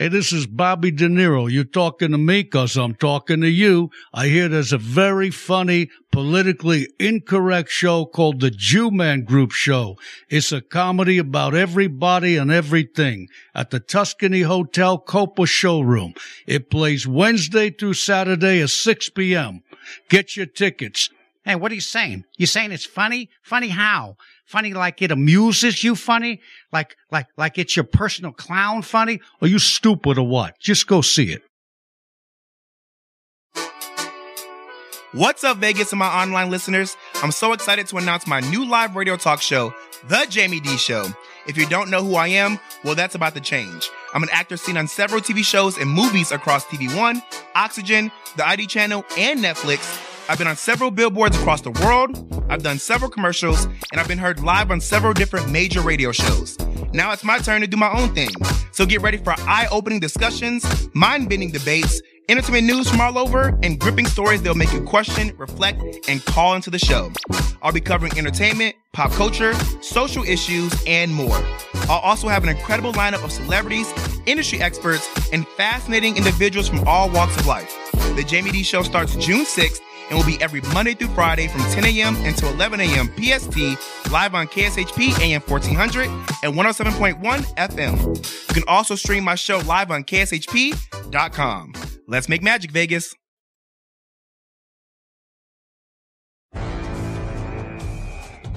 [0.00, 1.50] Hey, this is Bobby De Niro.
[1.50, 3.90] You talking to me because I'm talking to you.
[4.14, 9.98] I hear there's a very funny, politically incorrect show called The Jew Man Group Show.
[10.28, 16.14] It's a comedy about everybody and everything at the Tuscany Hotel Copa Showroom.
[16.46, 19.64] It plays Wednesday through Saturday at 6 p.m.
[20.08, 21.10] Get your tickets.
[21.44, 22.24] Hey, what are you saying?
[22.36, 23.30] You saying it's funny?
[23.42, 24.16] Funny how?
[24.48, 26.40] Funny like it amuses you funny?
[26.72, 29.20] Like like like it's your personal clown funny?
[29.42, 30.58] Are you stupid or what?
[30.58, 31.42] Just go see it.
[35.12, 36.96] What's up, Vegas and my online listeners?
[37.16, 39.74] I'm so excited to announce my new live radio talk show,
[40.08, 41.04] The Jamie D Show.
[41.46, 43.90] If you don't know who I am, well, that's about to change.
[44.14, 47.22] I'm an actor seen on several TV shows and movies across TV One,
[47.54, 50.07] Oxygen, the ID channel, and Netflix.
[50.30, 54.18] I've been on several billboards across the world, I've done several commercials, and I've been
[54.18, 56.58] heard live on several different major radio shows.
[56.92, 58.28] Now it's my turn to do my own thing.
[58.72, 63.58] So get ready for eye opening discussions, mind bending debates, entertainment news from all over,
[63.62, 67.10] and gripping stories that'll make you question, reflect, and call into the show.
[67.62, 71.42] I'll be covering entertainment, pop culture, social issues, and more.
[71.88, 73.90] I'll also have an incredible lineup of celebrities,
[74.26, 77.74] industry experts, and fascinating individuals from all walks of life.
[78.14, 81.60] The Jamie D Show starts June 6th and will be every Monday through Friday from
[81.72, 82.16] 10 a.m.
[82.24, 83.08] until 11 a.m.
[83.16, 86.08] PST, live on KSHP AM 1400
[86.42, 87.20] and 107.1
[87.56, 88.48] FM.
[88.48, 91.72] You can also stream my show live on KSHP.com.
[92.06, 93.14] Let's make magic, Vegas.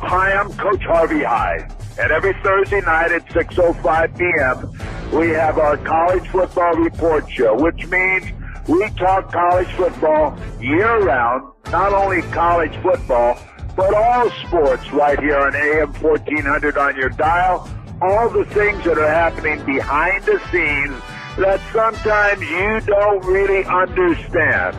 [0.04, 5.78] Hi, I'm Coach Harvey High, and every Thursday night at 6.05 p.m., we have our
[5.78, 8.26] college football report show, which means
[8.72, 13.38] we talk college football year round, not only college football,
[13.76, 17.70] but all sports right here on AM 1400 on your dial.
[18.02, 20.96] All the things that are happening behind the scenes
[21.38, 24.78] that sometimes you don't really understand.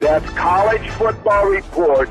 [0.00, 2.08] That's College Football Report,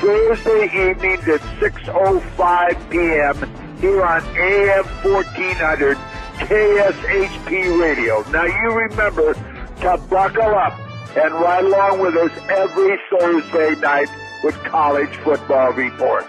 [0.00, 3.78] Thursday evenings at 6.05 p.m.
[3.78, 5.96] here on AM 1400
[6.38, 8.22] KSHP Radio.
[8.30, 9.34] Now you remember
[9.80, 10.78] to buckle up
[11.16, 14.08] and ride along with us every Thursday night
[14.42, 16.26] with College Football Report.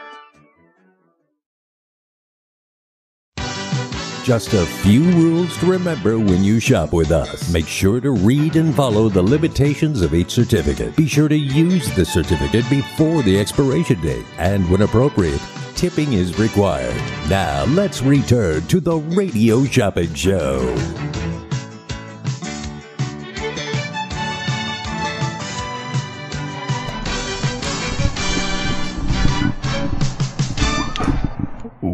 [4.23, 7.51] Just a few rules to remember when you shop with us.
[7.51, 10.95] Make sure to read and follow the limitations of each certificate.
[10.95, 14.25] Be sure to use the certificate before the expiration date.
[14.37, 15.41] And when appropriate,
[15.73, 16.95] tipping is required.
[17.27, 20.75] Now let's return to the Radio Shopping Show.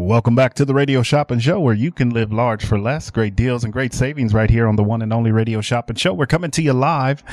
[0.06, 3.10] Welcome back to the Radio Shopping Show where you can live large for less.
[3.10, 6.14] Great deals and great savings right here on the one and only Radio Shopping Show.
[6.14, 7.24] We're coming to you live.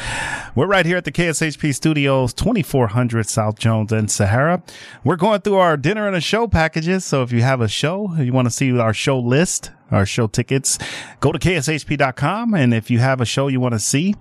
[0.55, 4.63] We're right here at the KSHP Studios, 2400 South Jones and Sahara.
[5.03, 7.05] We're going through our dinner and a show packages.
[7.05, 10.27] So if you have a show, you want to see our show list, our show
[10.27, 10.77] tickets,
[11.19, 12.53] go to kshp.com.
[12.53, 14.15] And if you have a show you want to see,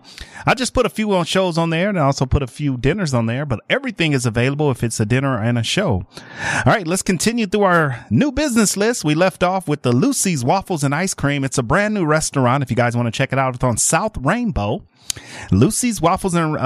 [0.47, 2.77] I just put a few on shows on there and I also put a few
[2.77, 6.07] dinners on there, but everything is available if it's a dinner and a show.
[6.55, 9.05] All right, let's continue through our new business list.
[9.05, 11.45] We left off with the Lucy's Waffles and Ice Cream.
[11.45, 12.63] It's a brand new restaurant.
[12.63, 14.85] If you guys want to check it out, it's on South Rainbow.
[15.51, 16.61] Lucy's Waffles and uh,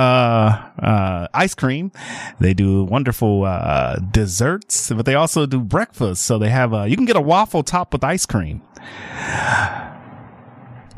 [0.78, 1.92] uh, Ice Cream.
[2.40, 6.22] They do wonderful uh, desserts, but they also do breakfast.
[6.22, 8.62] So they have a, you can get a waffle topped with ice cream.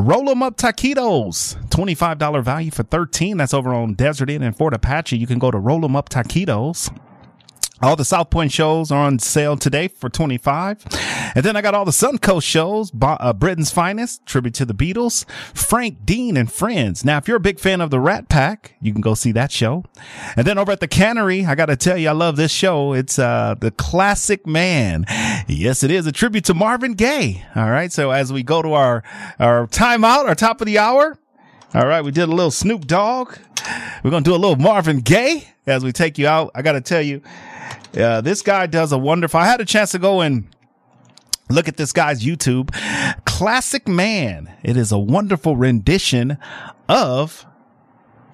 [0.01, 3.37] Roll 'em up taquitos, $25 value for 13.
[3.37, 5.17] That's over on Desert Inn in Fort Apache.
[5.17, 6.91] You can go to Roll 'em up taquitos.
[7.81, 10.85] All the South Point shows are on sale today for 25.
[11.35, 15.25] And then I got all the Suncoast shows, uh, Britain's Finest, tribute to the Beatles,
[15.55, 17.05] Frank Dean and Friends.
[17.05, 19.53] Now, if you're a big fan of the Rat Pack, you can go see that
[19.53, 19.85] show.
[20.37, 22.95] And then over at the Cannery, I got to tell you, I love this show.
[22.95, 25.05] It's, uh, the classic man.
[25.47, 27.45] Yes, it is a tribute to Marvin Gaye.
[27.55, 27.93] All right.
[27.93, 29.05] So as we go to our,
[29.39, 31.19] our timeout, our top of the hour,
[31.75, 33.37] all right, we did a little Snoop Dogg.
[34.03, 36.51] We're going to do a little Marvin Gaye as we take you out.
[36.55, 37.21] I got to tell you,
[37.97, 39.41] uh, this guy does a wonderful.
[39.41, 40.49] I had a chance to go and
[41.51, 42.71] look at this guy's YouTube.
[43.25, 44.53] Classic Man.
[44.63, 46.39] It is a wonderful rendition
[46.89, 47.47] of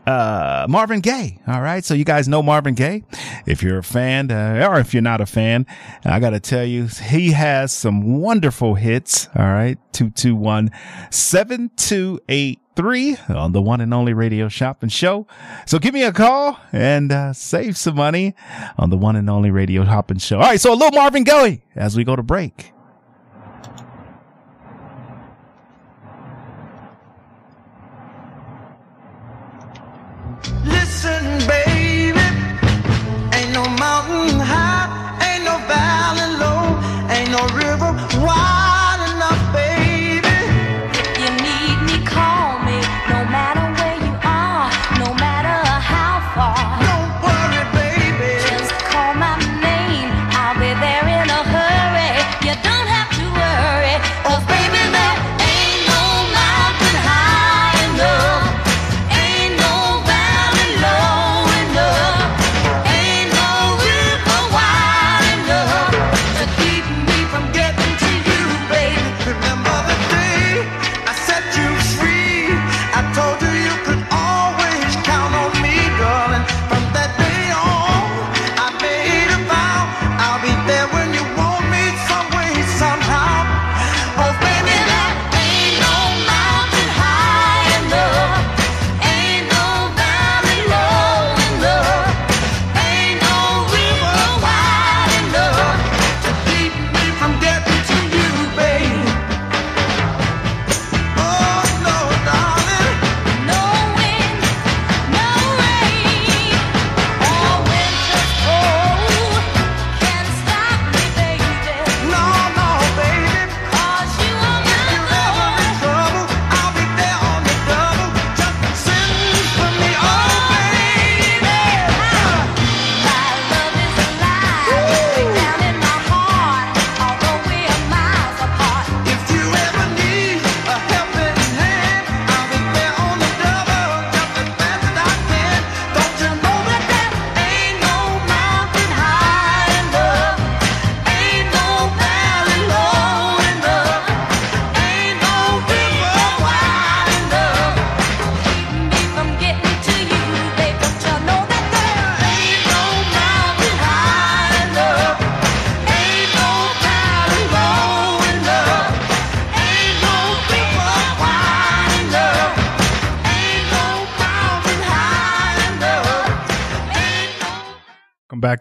[0.07, 1.41] uh, Marvin Gaye.
[1.47, 1.85] All right.
[1.85, 3.05] So you guys know Marvin Gaye.
[3.47, 5.67] If you're a fan, uh, or if you're not a fan,
[6.05, 9.29] I got to tell you, he has some wonderful hits.
[9.37, 9.79] All right.
[9.93, 10.71] 221
[12.77, 15.27] 7283 on the one and only radio shopping show.
[15.67, 18.35] So give me a call and uh, save some money
[18.77, 20.39] on the one and only radio shopping show.
[20.39, 20.61] All right.
[20.61, 22.73] So a little Marvin Gaye as we go to break.
[30.65, 31.64] Listen, baby,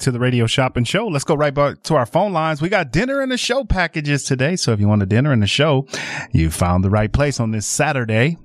[0.04, 1.08] to the Radio Shopping Show.
[1.08, 2.62] Let's go right back to our phone lines.
[2.62, 4.58] We got dinner and a show packages today.
[4.58, 5.88] So if you want a dinner and a show,
[6.34, 8.38] you found the right place on this Saturday.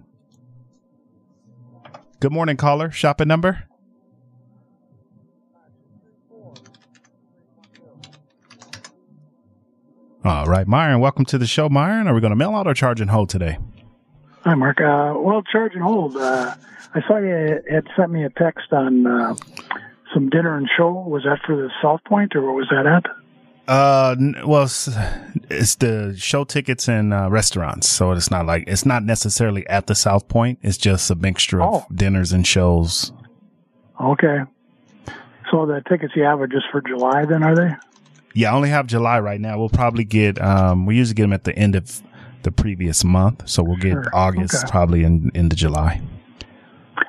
[2.20, 2.92] Good morning, caller.
[2.92, 3.64] Shopping number?
[10.24, 12.06] All right, Myron, welcome to the show, Myron.
[12.06, 13.58] Are we going to mail out or charge and hold today?
[14.44, 14.80] Hi, Mark.
[14.80, 16.16] Uh, well, charge and hold.
[16.16, 16.54] Uh,
[16.94, 19.34] I saw you had sent me a text on uh,
[20.14, 20.90] some dinner and show.
[20.92, 23.04] Was that for the South Point, or what was that at?
[23.66, 24.88] Uh, well, it's,
[25.50, 29.86] it's the show tickets and uh, restaurants, so it's not like it's not necessarily at
[29.86, 30.58] the South Point.
[30.62, 33.12] It's just a mixture of dinners and shows.
[34.00, 34.38] Okay.
[35.50, 37.70] So the tickets you have are just for July, then, are they?
[38.34, 39.58] Yeah, I only have July right now.
[39.58, 42.02] We'll probably get um, we usually get them at the end of
[42.44, 43.48] the previous month.
[43.48, 44.04] So we'll get Sure.
[44.14, 44.70] August Okay.
[44.70, 46.00] probably in into July.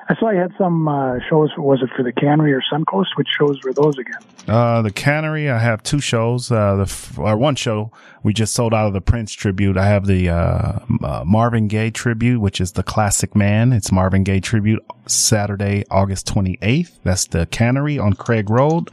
[0.08, 1.50] I saw you had some uh, shows.
[1.56, 3.06] Was it for the Cannery or Suncoast?
[3.16, 4.18] Which shows were those again?
[4.48, 6.50] Uh, the Cannery, I have two shows.
[6.50, 9.76] Uh, the f- or one show we just sold out of the Prince tribute.
[9.76, 13.72] I have the uh, uh, Marvin Gaye tribute, which is the classic man.
[13.72, 16.98] It's Marvin Gaye tribute Saturday, August twenty eighth.
[17.04, 18.90] That's the Cannery on Craig Road,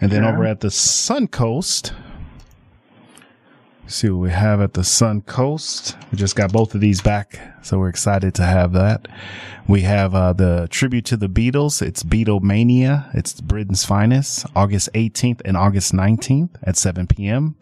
[0.00, 0.32] and then Yeah.
[0.32, 1.92] over at the Suncoast.
[3.88, 5.96] See what we have at the Sun Coast.
[6.10, 9.06] We just got both of these back, so we're excited to have that.
[9.68, 11.82] We have uh, the tribute to the Beatles.
[11.82, 13.14] It's Beatlemania.
[13.14, 17.54] It's Britain's finest, August 18th and August 19th at 7 p.m.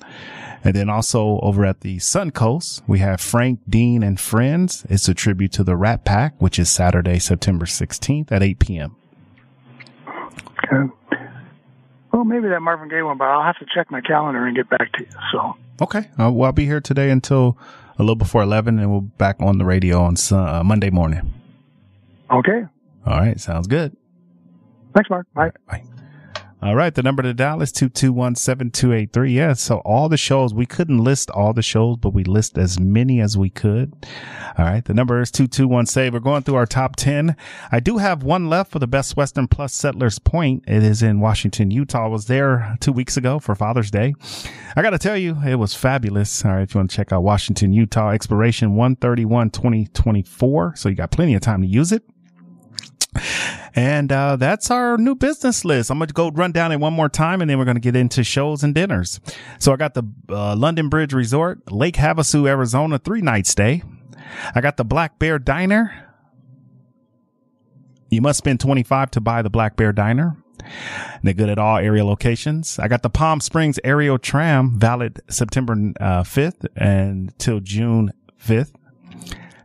[0.65, 4.87] And then also over at the Sun Coast, we have Frank Dean and Friends.
[4.89, 8.97] It's a tribute to the Rat Pack, which is Saturday, September 16th at 8 p.m.
[10.73, 10.91] Okay.
[12.15, 14.71] Well, maybe that Marvin Gaye one, but I'll have to check my calendar and get
[14.71, 15.09] back to you.
[15.33, 16.09] So, Okay.
[16.17, 17.59] Uh, well, I'll be here today until
[17.99, 21.35] a little before 11 and we'll be back on the radio on uh, Monday morning.
[22.31, 22.67] okay.
[23.05, 23.41] All right.
[23.41, 23.97] Sounds good.
[24.95, 25.27] Thanks, Mark.
[25.35, 25.51] Bye.
[25.69, 25.83] Bye.
[26.65, 26.95] All right.
[26.95, 29.35] The number to dial is 221-7283.
[29.35, 29.53] Yeah.
[29.53, 33.21] So all the shows, we couldn't list all the shows, but we list as many
[33.21, 33.93] as we could.
[34.57, 34.83] All right.
[34.83, 36.15] The number is 221 save.
[36.15, 37.37] We're going through our top 10.
[37.71, 40.65] I do have one left for the Best Western Plus Settlers Point.
[40.67, 42.07] It is in Washington, Utah.
[42.07, 44.15] I was there two weeks ago for Father's Day.
[44.75, 46.47] I got to tell you, it was fabulous.
[46.47, 46.63] All right.
[46.63, 50.77] If you want to check out Washington, Utah, expiration 131 2024.
[50.77, 52.05] So you got plenty of time to use it.
[53.75, 55.91] And uh, that's our new business list.
[55.91, 57.81] I'm going to go run down it one more time and then we're going to
[57.81, 59.21] get into shows and dinners.
[59.59, 63.83] So I got the uh, London Bridge Resort, Lake Havasu, Arizona, three night stay.
[64.55, 65.93] I got the Black Bear Diner.
[68.11, 70.37] You must spend 25 to buy the Black Bear Diner.
[71.23, 72.79] They're good at all area locations.
[72.79, 78.13] I got the Palm Springs Aerial Tram valid September uh, 5th till June
[78.43, 78.73] 5th.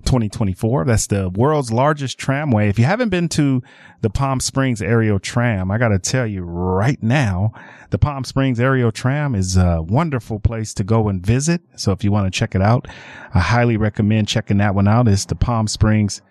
[0.09, 0.85] 2024.
[0.85, 2.67] That's the world's largest tramway.
[2.67, 3.61] If you haven't been to
[4.01, 7.53] the Palm Springs Aerial Tram, I got to tell you right now,
[7.91, 11.61] the Palm Springs Aerial Tram is a wonderful place to go and visit.
[11.75, 12.87] So if you want to check it out,
[13.35, 15.07] I highly recommend checking that one out.
[15.07, 16.23] It's the Palm Springs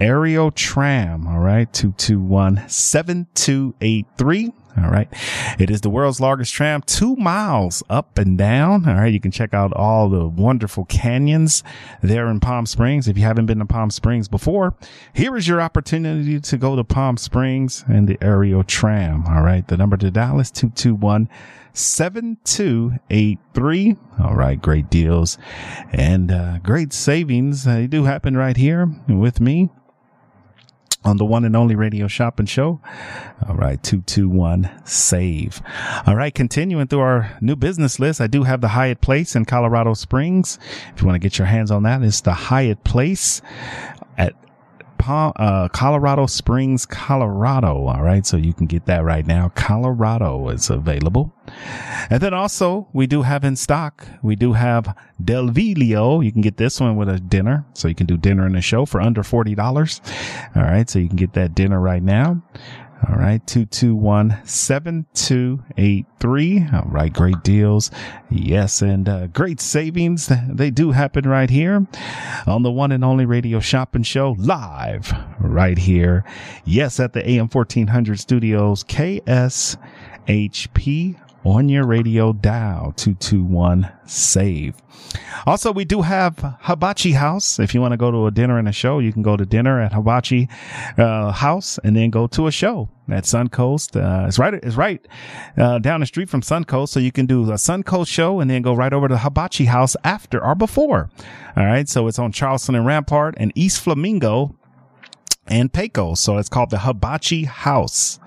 [0.00, 1.26] Aerial Tram.
[1.26, 1.70] All right.
[1.74, 4.52] 221 7283.
[4.78, 5.08] All right.
[5.58, 8.88] It is the world's largest tram, two miles up and down.
[8.88, 9.12] All right.
[9.12, 11.62] You can check out all the wonderful canyons
[12.02, 13.08] there in Palm Springs.
[13.08, 14.74] If you haven't been to Palm Springs before,
[15.12, 19.24] here is your opportunity to go to Palm Springs and the aerial tram.
[19.26, 19.66] All right.
[19.66, 21.28] The number to dial is 221
[21.72, 23.96] 7283.
[24.22, 24.60] All right.
[24.60, 25.38] Great deals
[25.92, 27.64] and uh, great savings.
[27.64, 29.70] They do happen right here with me
[31.04, 32.80] on the one and only radio shopping show.
[33.48, 35.62] All right, 221 save.
[36.06, 39.44] All right, continuing through our new business list, I do have the Hyatt Place in
[39.44, 40.58] Colorado Springs.
[40.94, 43.40] If you want to get your hands on that, it's the Hyatt Place
[44.18, 44.34] at
[45.08, 47.86] Uh, Colorado Springs, Colorado.
[47.86, 48.26] All right.
[48.26, 49.50] So you can get that right now.
[49.54, 51.32] Colorado is available.
[52.10, 56.24] And then also we do have in stock, we do have Del Viglio.
[56.24, 57.64] You can get this one with a dinner.
[57.74, 60.56] So you can do dinner in the show for under $40.
[60.56, 60.88] All right.
[60.88, 62.42] So you can get that dinner right now.
[63.08, 63.40] All right.
[63.46, 66.66] 221 7283.
[66.72, 67.12] All right.
[67.12, 67.90] Great deals.
[68.30, 68.80] Yes.
[68.82, 70.30] And uh, great savings.
[70.48, 71.86] They do happen right here
[72.46, 76.24] on the one and only radio shopping show live right here.
[76.64, 77.00] Yes.
[77.00, 79.76] At the AM 1400 studios, KSHP
[81.44, 84.74] on your radio dial 221 save.
[85.46, 87.58] Also, we do have Hibachi House.
[87.58, 89.46] If you want to go to a dinner and a show, you can go to
[89.46, 90.48] dinner at Hibachi
[90.98, 93.96] uh, House and then go to a show at Suncoast.
[93.96, 95.06] Uh, it's right, it's right
[95.56, 96.90] uh, down the street from Suncoast.
[96.90, 99.96] So you can do a Suncoast show and then go right over to Hibachi House
[100.04, 101.10] after or before.
[101.56, 101.88] All right.
[101.88, 104.54] So it's on Charleston and Rampart and East Flamingo
[105.50, 106.20] and Pecos.
[106.20, 108.18] So it's called the Hibachi House.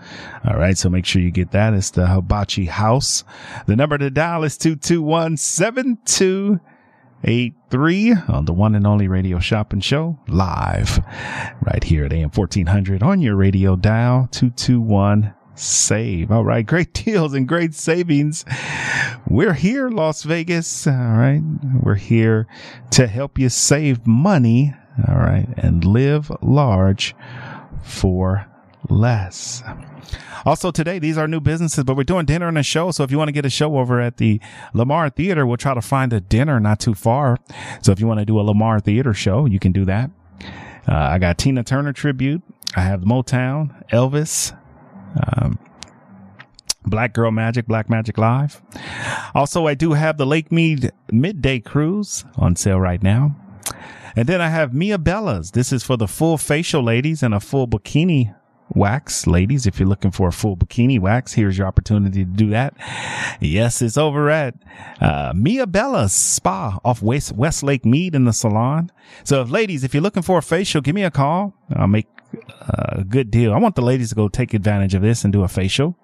[0.45, 0.77] All right.
[0.77, 1.73] So make sure you get that.
[1.73, 3.23] It's the Hibachi House.
[3.65, 10.19] The number to dial is 221 7283 on the one and only radio shopping show
[10.27, 11.03] live
[11.61, 16.31] right here at AM 1400 on your radio dial 221 save.
[16.31, 16.65] All right.
[16.65, 18.45] Great deals and great savings.
[19.27, 20.85] We're here, Las Vegas.
[20.87, 21.41] All right.
[21.81, 22.47] We're here
[22.91, 24.73] to help you save money.
[25.07, 25.47] All right.
[25.57, 27.15] And live large
[27.81, 28.47] for
[28.89, 29.63] less.
[30.45, 32.91] Also today, these are new businesses, but we're doing dinner and a show.
[32.91, 34.41] So if you want to get a show over at the
[34.73, 37.37] Lamar Theater, we'll try to find a dinner not too far.
[37.81, 40.11] So if you want to do a Lamar Theater show, you can do that.
[40.87, 42.41] Uh, I got Tina Turner tribute.
[42.75, 44.57] I have Motown, Elvis,
[45.27, 45.57] um,
[46.85, 48.61] Black Girl Magic, Black Magic Live.
[49.33, 53.35] Also, I do have the Lake Mead midday cruise on sale right now.
[54.15, 55.51] And then I have Mia Bella's.
[55.51, 58.35] This is for the full facial ladies and a full bikini
[58.69, 59.65] wax ladies.
[59.65, 62.75] If you're looking for a full bikini wax, here's your opportunity to do that.
[63.39, 64.55] Yes, it's over at
[65.01, 68.91] uh, Mia Bella's spa off West, Lake Mead in the salon.
[69.23, 71.53] So if ladies, if you're looking for a facial, give me a call.
[71.75, 72.07] I'll make
[72.61, 73.53] uh, a good deal.
[73.53, 75.97] I want the ladies to go take advantage of this and do a facial.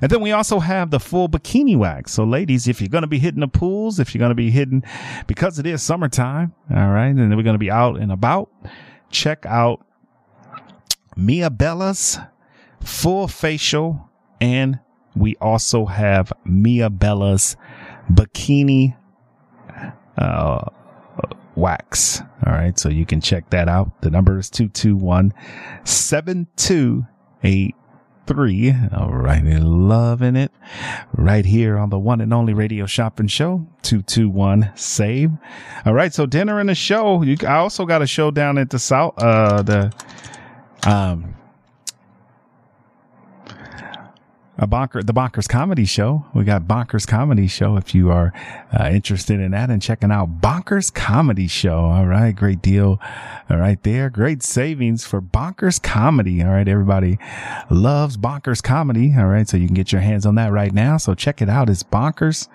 [0.00, 2.12] And then we also have the full bikini wax.
[2.12, 4.50] So ladies, if you're going to be hitting the pools, if you're going to be
[4.50, 4.82] hitting,
[5.26, 8.50] because it is summertime, all right, and then we're going to be out and about,
[9.10, 9.84] check out
[11.16, 12.18] Mia Bella's
[12.80, 14.10] full facial.
[14.40, 14.80] And
[15.16, 17.56] we also have Mia Bella's
[18.12, 18.96] bikini,
[20.18, 20.64] uh,
[21.56, 22.20] wax.
[22.46, 22.78] All right.
[22.78, 24.00] So you can check that out.
[24.02, 25.32] The number is 221
[25.84, 27.74] 7283
[28.26, 28.74] three.
[28.92, 29.42] All right.
[29.44, 30.52] Loving it
[31.14, 33.66] right here on the one and only radio shopping show.
[33.82, 35.30] 221 save.
[35.84, 36.12] All right.
[36.12, 37.22] So dinner and a show.
[37.22, 39.92] You, I also got a show down at the South, uh, the,
[40.86, 41.34] um,
[44.56, 46.24] a bonker the bonkers comedy show.
[46.32, 48.32] We got bonkers comedy show if you are
[48.72, 51.86] uh, interested in that and checking out bonkers comedy show.
[51.86, 53.00] All right great deal
[53.50, 54.08] all right there.
[54.10, 56.42] Great savings for bonkers comedy.
[56.42, 57.18] All right everybody
[57.68, 59.12] loves bonkers comedy.
[59.16, 60.98] All right so you can get your hands on that right now.
[60.98, 61.68] So check it out.
[61.68, 62.46] It's bonkers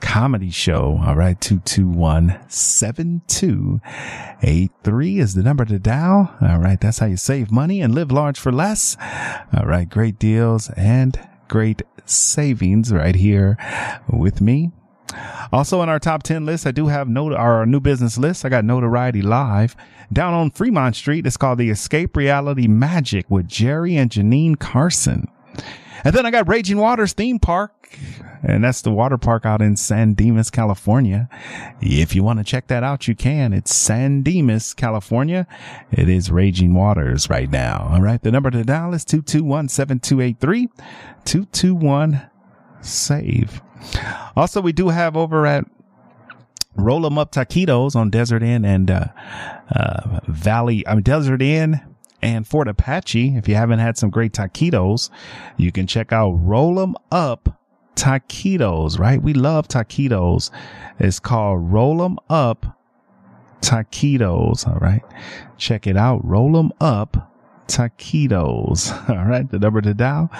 [0.00, 1.00] comedy show.
[1.04, 6.36] All right 221 7283 is the number to dial.
[6.42, 8.98] All right that's how you save money and live large for less.
[9.56, 11.18] All right great deals and
[11.50, 13.58] great savings right here
[14.08, 14.70] with me.
[15.52, 18.44] Also on our top 10 list, I do have our new business list.
[18.44, 19.74] I got notoriety live
[20.12, 21.26] down on Fremont Street.
[21.26, 25.28] It's called the Escape Reality Magic with Jerry and Janine Carson.
[26.04, 27.98] And then I got Raging Waters theme park,
[28.42, 31.28] and that's the water park out in San Dimas, California.
[31.80, 33.52] If you want to check that out, you can.
[33.52, 35.46] It's San Dimas, California.
[35.90, 37.88] It is Raging Waters right now.
[37.92, 38.22] All right.
[38.22, 40.68] The number to dial is 221-7283,
[41.24, 42.22] 221
[42.80, 43.60] save.
[44.36, 45.64] Also, we do have over at
[46.76, 49.06] Roll 'em up taquitos on Desert Inn and uh,
[49.74, 50.86] uh, Valley.
[50.86, 51.80] I mean Desert Inn
[52.22, 53.36] and Fort Apache.
[53.36, 55.10] If you haven't had some great taquitos,
[55.56, 57.58] you can check out Roll 'em Up
[57.96, 58.98] Taquitos.
[58.98, 59.22] Right?
[59.22, 60.50] We love taquitos.
[60.98, 62.78] It's called Roll 'em Up
[63.60, 64.66] Taquitos.
[64.66, 65.02] All right,
[65.56, 66.24] check it out.
[66.24, 67.30] Roll 'em Up
[67.66, 69.08] Taquitos.
[69.10, 70.30] All right, the number to dial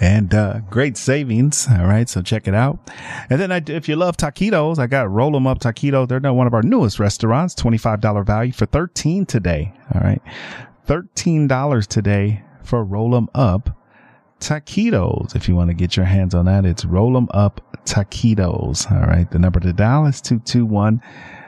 [0.00, 1.66] And uh, great savings.
[1.68, 2.78] All right, so check it out.
[3.28, 6.08] And then, I, if you love taquitos, I got Roll 'em Up Taquito.
[6.08, 7.54] They're one of our newest restaurants.
[7.54, 9.74] Twenty-five dollar value for thirteen today.
[9.94, 10.22] All right,
[10.86, 13.76] thirteen dollars today for Roll 'em Up
[14.40, 15.36] Taquitos.
[15.36, 18.90] If you want to get your hands on that, it's Roll 'em Up Taquitos.
[18.90, 21.00] All right, the number to dial is two two one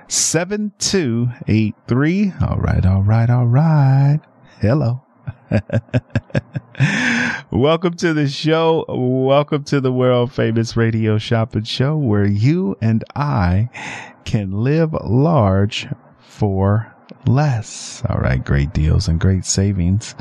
[0.08, 2.32] seven two eight three.
[2.46, 4.20] All right, all right, all right.
[4.60, 5.02] Hello.
[7.50, 8.84] Welcome to the show.
[8.88, 13.68] Welcome to the world famous radio shopping show where you and I
[14.24, 15.86] can live large
[16.20, 16.92] for
[17.26, 18.02] less.
[18.08, 18.42] All right.
[18.42, 20.14] Great deals and great savings.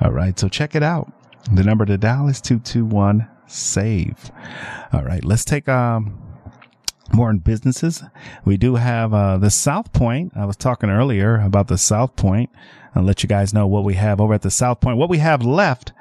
[0.00, 0.38] All right.
[0.38, 1.10] So check it out.
[1.52, 4.30] The number to dial is 221 save.
[4.92, 5.24] All right.
[5.24, 6.20] Let's take, um,
[7.12, 8.02] more in businesses.
[8.44, 10.32] We do have uh, the South Point.
[10.34, 12.50] I was talking earlier about the South Point.
[12.94, 14.98] I'll let you guys know what we have over at the South Point.
[14.98, 15.92] What we have left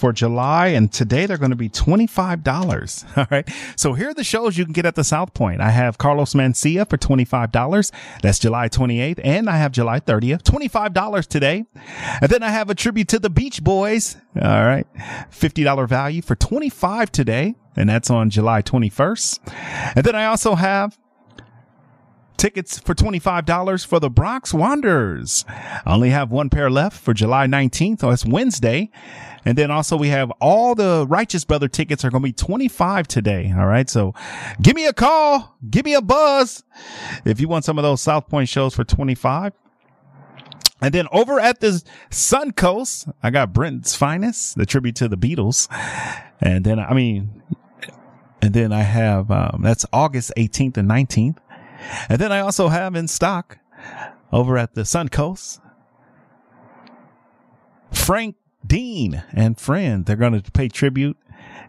[0.00, 3.04] for July and today they're going to be $25.
[3.18, 3.48] All right.
[3.76, 5.60] So here are the shows you can get at the South Point.
[5.60, 7.92] I have Carlos Mencia for $25.
[8.22, 9.20] That's July 28th.
[9.22, 11.66] And I have July 30th, $25 today.
[12.20, 14.16] And then I have a tribute to the Beach Boys.
[14.40, 14.86] All right.
[15.30, 17.54] $50 value for 25 today.
[17.76, 19.52] And that's on July 21st.
[19.96, 20.98] And then I also have
[22.40, 25.44] tickets for $25 for the Bronx Wanderers.
[25.46, 28.02] I only have one pair left for July 19th.
[28.02, 28.90] Oh, it's Wednesday.
[29.44, 33.08] And then also we have all the Righteous Brother tickets are going to be 25
[33.08, 33.52] today.
[33.56, 33.88] All right.
[33.88, 34.14] So
[34.60, 35.56] give me a call.
[35.68, 36.62] Give me a buzz.
[37.24, 39.52] If you want some of those South Point shows for 25.
[40.82, 45.16] And then over at the Sun Coast, I got Britain's Finest, the tribute to the
[45.16, 45.68] Beatles.
[46.40, 47.42] And then, I mean,
[48.40, 51.36] and then I have, um, that's August 18th and 19th.
[52.08, 53.58] And then I also have in stock
[54.32, 55.60] over at the Sun Coast
[57.92, 58.36] Frank
[58.66, 60.04] Dean and friend.
[60.04, 61.16] They're going to pay tribute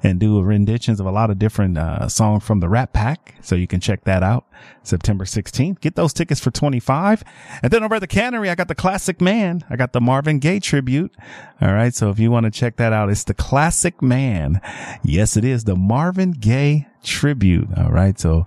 [0.04, 3.36] and do renditions of a lot of different uh, songs from the Rat Pack.
[3.42, 4.48] So you can check that out
[4.84, 5.80] September 16th.
[5.80, 7.24] Get those tickets for 25.
[7.62, 9.64] And then over at the cannery, I got the classic man.
[9.70, 11.14] I got the Marvin Gaye tribute.
[11.62, 11.94] All right.
[11.94, 14.62] So if you want to check that out, it's the classic man.
[15.04, 17.68] Yes, it is the Marvin Gaye tribute.
[17.78, 18.20] All right.
[18.20, 18.46] So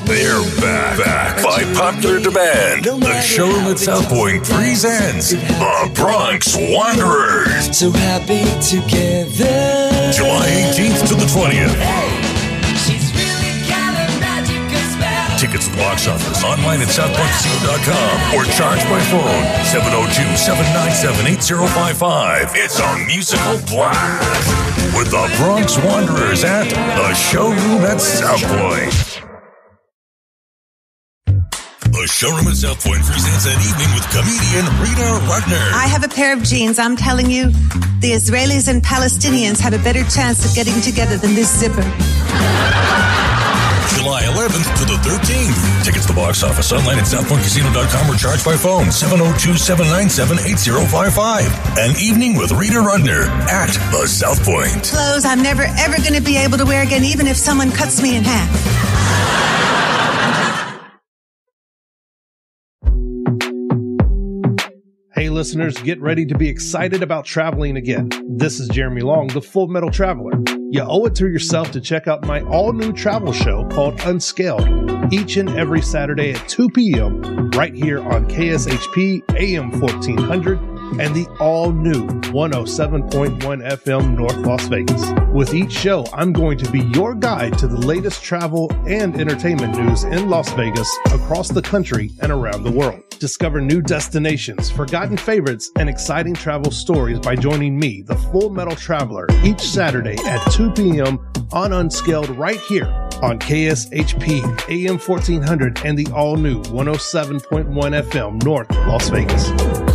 [0.06, 2.86] They're back, back by popular demand.
[2.86, 7.78] The showroom at South Point presents the Bronx Wanderers.
[7.78, 9.95] So happy together.
[10.16, 11.76] July 18th to the 20th.
[12.88, 13.26] She's really.
[15.38, 22.56] Tickets at the box office, online at southpointcasino.com, or charge by phone 702-797-8055.
[22.56, 29.05] It's a musical blast with the Bronx Wanderers at the showroom at South Point.
[31.96, 35.64] The showroom at South Point presents an evening with comedian Rita Rudner.
[35.72, 36.78] I have a pair of jeans.
[36.78, 37.52] I'm telling you,
[38.04, 41.84] the Israelis and Palestinians have a better chance of getting together than this zipper.
[43.96, 45.86] July 11th to the 13th.
[45.86, 51.80] Tickets to the box office online at southpointcasino.com or charge by phone 702-797-8055.
[51.80, 54.92] An evening with Rita Rudner at the South Point.
[54.92, 58.02] Clothes I'm never ever going to be able to wear again, even if someone cuts
[58.02, 58.52] me in half.
[65.36, 68.10] Listeners, get ready to be excited about traveling again.
[68.26, 70.32] This is Jeremy Long, the Full Metal Traveler.
[70.70, 75.14] You owe it to yourself to check out my all new travel show called Unscaled
[75.14, 77.50] each and every Saturday at 2 p.m.
[77.52, 85.04] right here on KSHP AM 1400 and the all new 107.1 FM North Las Vegas.
[85.32, 89.78] With each show, I'm going to be your guide to the latest travel and entertainment
[89.78, 93.02] news in Las Vegas, across the country, and around the world.
[93.20, 98.76] Discover new destinations, forgotten favorites, and exciting travel stories by joining me, the Full Metal
[98.76, 101.20] Traveler, each Saturday at 2 p.m.
[101.52, 102.88] on Unscaled right here
[103.22, 107.66] on KSHP AM 1400 and the all new 107.1
[108.10, 109.95] FM North Las Vegas.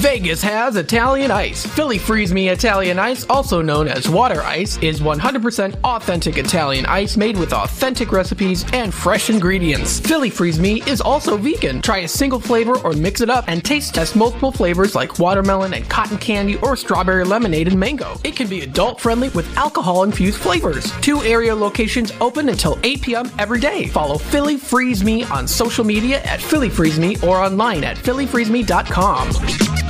[0.00, 1.66] Vegas has Italian Ice.
[1.66, 7.18] Philly Freeze Me Italian Ice, also known as water ice, is 100% authentic Italian ice
[7.18, 10.00] made with authentic recipes and fresh ingredients.
[10.00, 11.82] Philly Freeze Me is also vegan.
[11.82, 15.74] Try a single flavor or mix it up and taste test multiple flavors like watermelon
[15.74, 18.18] and cotton candy or strawberry lemonade and mango.
[18.24, 20.90] It can be adult friendly with alcohol infused flavors.
[21.02, 23.30] Two area locations open until 8 p.m.
[23.38, 23.88] every day.
[23.88, 29.89] Follow Philly Freeze Me on social media at Philly Freeze Me or online at phillyfreezeme.com.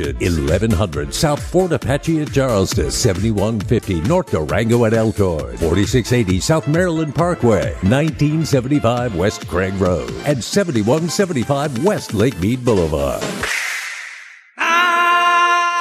[0.05, 7.73] 1100 South Fort Apache at Charleston, 7150 North Durango at Elkhorn, 4680 South Maryland Parkway,
[7.83, 13.23] 1975 West Craig Road, and 7175 West Lake Mead Boulevard.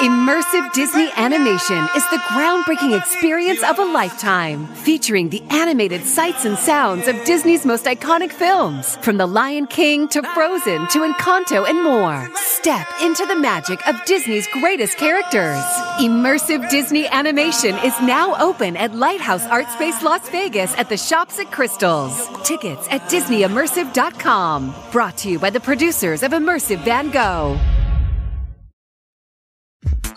[0.00, 6.56] Immersive Disney animation is the groundbreaking experience of a lifetime, featuring the animated sights and
[6.56, 11.84] sounds of Disney's most iconic films, from The Lion King to Frozen to Encanto and
[11.84, 12.30] more.
[12.34, 15.62] Step into the magic of Disney's greatest characters.
[15.98, 21.38] Immersive Disney animation is now open at Lighthouse Art Space Las Vegas at the Shops
[21.38, 22.26] at Crystals.
[22.42, 24.74] Tickets at DisneyImmersive.com.
[24.92, 27.60] Brought to you by the producers of Immersive Van Gogh.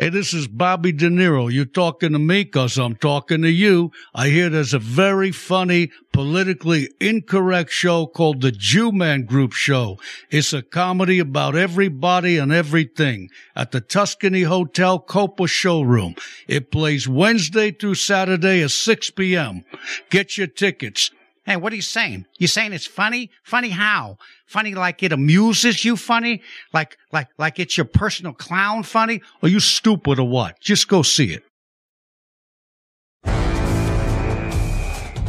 [0.00, 1.52] Hey, this is Bobby De Niro.
[1.52, 3.92] You talking to me because I'm talking to you.
[4.14, 9.98] I hear there's a very funny, politically incorrect show called the Jew Man Group Show.
[10.30, 16.14] It's a comedy about everybody and everything at the Tuscany Hotel Copa Showroom.
[16.48, 19.64] It plays Wednesday through Saturday at 6 p.m.
[20.08, 21.10] Get your tickets.
[21.44, 22.26] Hey, what are you saying?
[22.38, 23.30] You're saying it's funny?
[23.42, 24.18] Funny how?
[24.46, 26.42] Funny like it amuses you funny?
[26.74, 29.22] Like, like, like it's your personal clown funny?
[29.42, 30.60] Are you stupid or what?
[30.60, 31.42] Just go see it.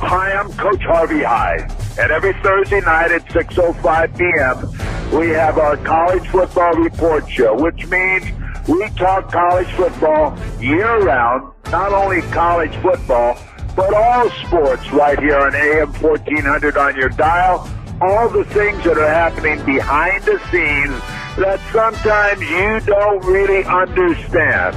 [0.04, 1.66] Hi, I'm Coach Harvey High.
[1.98, 7.88] And every Thursday night at 6.05 p.m., we have our college football report show, which
[7.88, 8.26] means
[8.68, 13.38] we talk college football year-round, not only college football,
[13.76, 17.70] but all sports right here on AM 1400 on your dial.
[18.02, 21.00] All the things that are happening behind the scenes
[21.38, 24.76] that sometimes you don't really understand.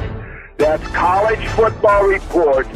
[0.58, 2.66] That's College Football Report,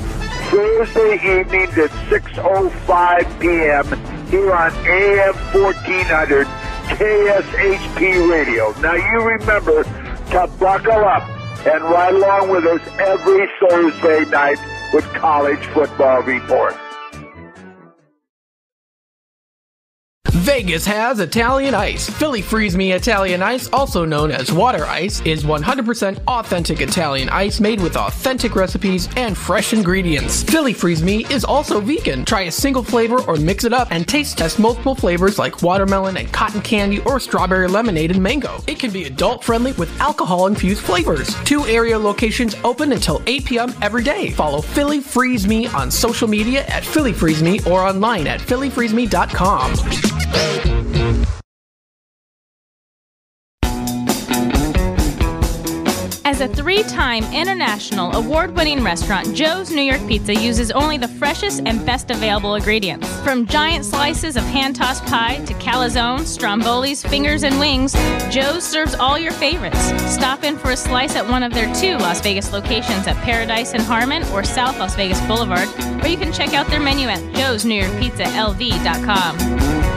[0.50, 4.26] Thursday evenings at 6.05 p.m.
[4.26, 6.46] here on AM 1400
[6.88, 8.72] KSHP Radio.
[8.80, 11.28] Now you remember to buckle up
[11.66, 14.58] and ride along with us every Thursday night
[14.93, 16.88] with College Football Report.
[20.33, 22.09] Vegas has Italian Ice.
[22.09, 27.61] Philly Freeze Me Italian Ice, also known as water ice, is 100% authentic Italian ice
[27.61, 30.43] made with authentic recipes and fresh ingredients.
[30.43, 32.24] Philly Freeze Me is also vegan.
[32.24, 36.16] Try a single flavor or mix it up and taste test multiple flavors like watermelon
[36.18, 38.61] and cotton candy or strawberry lemonade and mango.
[38.66, 41.35] It can be adult friendly with alcohol infused flavors.
[41.45, 43.74] Two area locations open until 8 p.m.
[43.81, 44.31] every day.
[44.33, 50.28] Follow Philly Freeze Me on social media at Philly Freeze Me or online at phillyfreezeme.com.
[56.41, 61.09] As a three time international award winning restaurant, Joe's New York Pizza uses only the
[61.09, 63.09] freshest and best available ingredients.
[63.22, 67.93] From giant slices of hand tossed pie to calzone, strombolis, fingers, and wings,
[68.30, 69.84] Joe's serves all your favorites.
[70.14, 73.72] Stop in for a slice at one of their two Las Vegas locations at Paradise
[73.72, 75.66] and Harmon or South Las Vegas Boulevard,
[76.05, 79.89] or you can check out their menu at joesnewyorkpizzalv.com.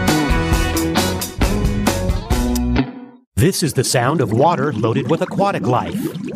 [3.42, 6.00] This is the sound of water loaded with aquatic life.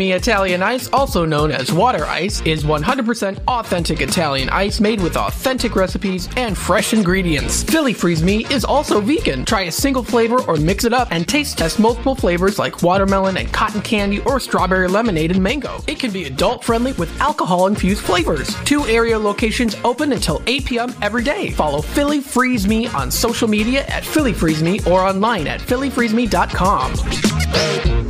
[0.00, 5.14] Me Italian Ice, also known as water ice, is 100% authentic Italian ice made with
[5.14, 7.64] authentic recipes and fresh ingredients.
[7.64, 9.44] Philly Freeze Me is also vegan.
[9.44, 13.36] Try a single flavor or mix it up and taste test multiple flavors like watermelon
[13.36, 15.84] and cotton candy or strawberry lemonade and mango.
[15.86, 18.54] It can be adult friendly with alcohol infused flavors.
[18.64, 20.94] Two area locations open until 8 p.m.
[21.02, 21.50] every day.
[21.50, 28.09] Follow Philly Freeze Me on social media at Philly Freeze Me or online at phillyfreezeme.com.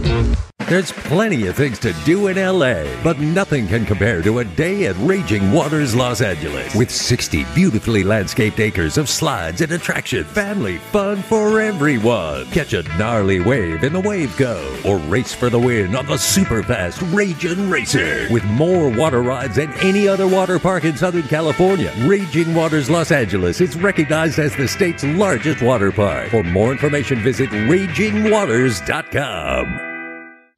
[0.69, 4.87] There's plenty of things to do in LA, but nothing can compare to a day
[4.87, 6.73] at Raging Waters Los Angeles.
[6.77, 12.47] With 60 beautifully landscaped acres of slides and attraction, family fun for everyone.
[12.51, 16.17] Catch a gnarly wave in the Wave Cove, or race for the win on the
[16.17, 18.29] super fast Raging Racer.
[18.31, 23.11] With more water rides than any other water park in Southern California, Raging Waters Los
[23.11, 26.29] Angeles is recognized as the state's largest water park.
[26.29, 29.90] For more information, visit ragingwaters.com.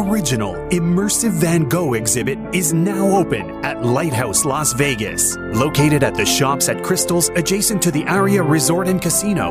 [0.00, 6.24] Original immersive Van Gogh exhibit is now open at Lighthouse Las Vegas, located at the
[6.24, 9.50] shops at Crystals adjacent to the Aria Resort and Casino.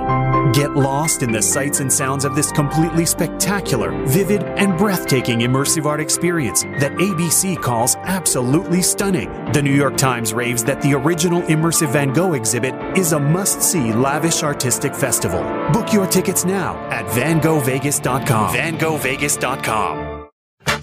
[0.51, 5.85] Get lost in the sights and sounds of this completely spectacular, vivid, and breathtaking immersive
[5.85, 9.29] art experience that ABC calls absolutely stunning.
[9.51, 13.61] The New York Times raves that the original immersive Van Gogh exhibit is a must
[13.61, 15.43] see lavish artistic festival.
[15.71, 18.55] Book your tickets now at vangovegas.com.
[18.55, 20.08] vangovegas.com.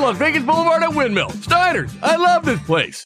[0.00, 1.30] Las Vegas Boulevard at Windmill.
[1.30, 3.04] Steiner's, I love this place.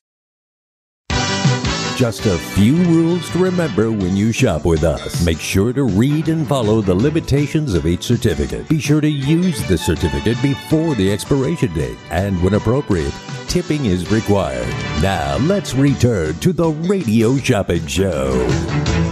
[1.97, 5.25] Just a few rules to remember when you shop with us.
[5.25, 8.69] Make sure to read and follow the limitations of each certificate.
[8.69, 11.99] Be sure to use the certificate before the expiration date.
[12.11, 13.13] And when appropriate,
[13.47, 14.67] tipping is required.
[15.03, 19.12] Now, let's return to the Radio Shopping Show.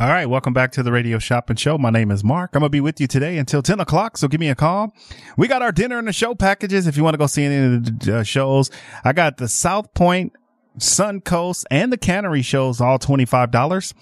[0.00, 1.76] All right, welcome back to the Radio Shopping Show.
[1.76, 2.52] My name is Mark.
[2.54, 4.94] I'm gonna be with you today until 10 o'clock, so give me a call.
[5.36, 7.76] We got our dinner and the show packages if you want to go see any
[7.76, 8.70] of the uh, shows.
[9.04, 10.32] I got the South Point,
[10.78, 13.92] Sun Coast, and the Cannery shows, all $25.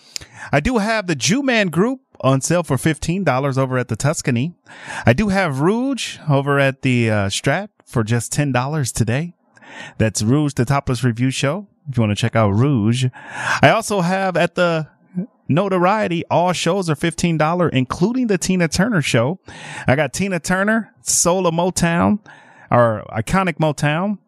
[0.53, 4.55] I do have the Jew Man Group on sale for $15 over at the Tuscany.
[5.05, 9.35] I do have Rouge over at the uh, Strat for just $10 today.
[9.99, 11.67] That's Rouge, the topless revue show.
[11.89, 13.07] If you want to check out Rouge,
[13.63, 14.87] I also have at the
[15.49, 16.25] notoriety.
[16.31, 19.41] All shows are $15, including the Tina Turner show.
[19.87, 22.21] I got Tina Turner, Soul of Motown,
[22.71, 24.19] or Iconic Motown,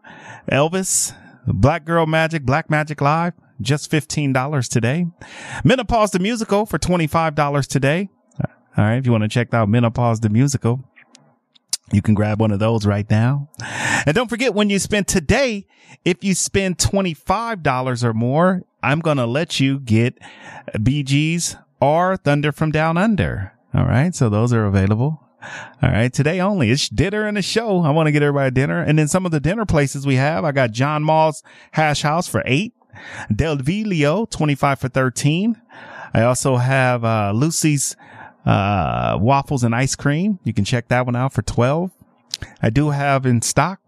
[0.50, 1.14] Elvis,
[1.46, 5.06] Black Girl Magic, Black Magic Live, just $15 today.
[5.64, 8.08] Menopause the Musical for $25 today.
[8.76, 8.96] All right.
[8.96, 10.82] If you want to check out Menopause the Musical,
[11.92, 13.48] you can grab one of those right now.
[14.06, 15.66] And don't forget when you spend today,
[16.04, 20.18] if you spend $25 or more, I'm going to let you get
[20.82, 23.52] Bee Gees or Thunder from Down Under.
[23.74, 24.14] All right.
[24.14, 25.22] So those are available.
[25.82, 26.12] All right.
[26.12, 26.70] Today only.
[26.70, 27.82] It's dinner and a show.
[27.82, 28.82] I want to get everybody dinner.
[28.82, 32.28] And then some of the dinner places we have, I got John Mall's Hash House
[32.28, 32.74] for eight,
[33.34, 35.60] Del Vilio, 25 for 13.
[36.12, 37.96] I also have, uh, Lucy's,
[38.44, 40.40] uh, waffles and ice cream.
[40.44, 41.90] You can check that one out for 12.
[42.62, 43.80] I do have in stock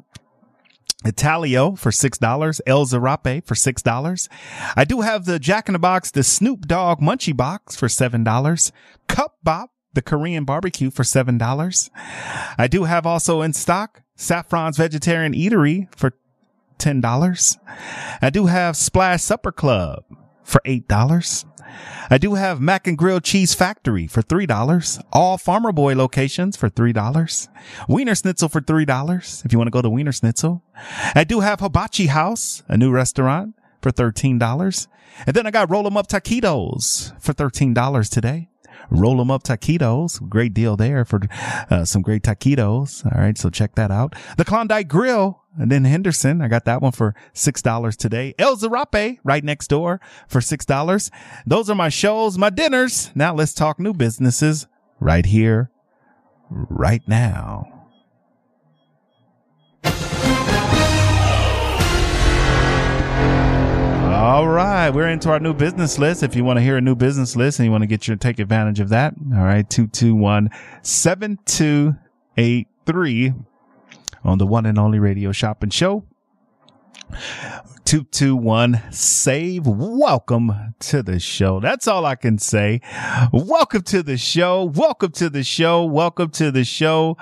[1.04, 4.28] Italio for $6, El Zarape for $6.
[4.76, 8.72] I do have the Jack in the Box, the Snoop Dogg Munchie Box for $7.
[9.08, 11.90] Cup Bop, the Korean barbecue for $7.
[12.58, 16.12] I do have also in stock Saffron's Vegetarian Eatery for
[16.78, 17.58] $10.
[18.20, 20.04] I do have Splash Supper Club
[20.42, 21.44] for $8.
[22.10, 25.02] I do have Mac and Grill Cheese Factory for $3.
[25.12, 27.48] All Farmer Boy locations for $3.
[27.88, 30.60] Wienerschnitzel for $3 if you want to go to Wienerschnitzel.
[31.14, 34.88] I do have Hibachi House, a new restaurant for $13.
[35.26, 38.48] And then I got Roll 'em Up Taquitos for $13 today.
[38.92, 40.28] Roll 'em up taquitos.
[40.28, 41.20] Great deal there for
[41.70, 43.04] uh, some great taquitos.
[43.06, 43.36] All right.
[43.36, 44.14] So check that out.
[44.36, 46.40] The Klondike Grill and then Henderson.
[46.40, 48.34] I got that one for $6 today.
[48.38, 51.10] El Zarape right next door for $6.
[51.46, 53.10] Those are my shows, my dinners.
[53.14, 54.66] Now let's talk new businesses
[55.00, 55.70] right here,
[56.50, 57.71] right now.
[64.22, 66.22] All right, we're into our new business list.
[66.22, 68.16] If you want to hear a new business list and you want to get your
[68.16, 70.48] take advantage of that, all right, 221
[70.82, 73.34] 7283
[74.22, 76.04] on the one and only radio shopping show.
[77.84, 79.66] 221 save.
[79.66, 81.58] Welcome to the show.
[81.58, 82.80] That's all I can say.
[83.32, 84.66] Welcome to the show.
[84.66, 85.84] Welcome to the show.
[85.84, 87.16] Welcome to the show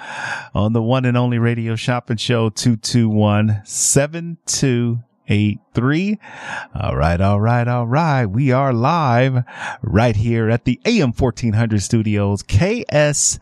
[0.53, 3.63] on the one and only radio shopping show 221
[5.27, 6.19] 7283.
[6.75, 7.21] All right.
[7.21, 7.69] All right.
[7.69, 8.27] All right.
[8.27, 9.45] We are live
[9.83, 12.43] right here at the AM 1400 studios.
[12.43, 13.35] KSHP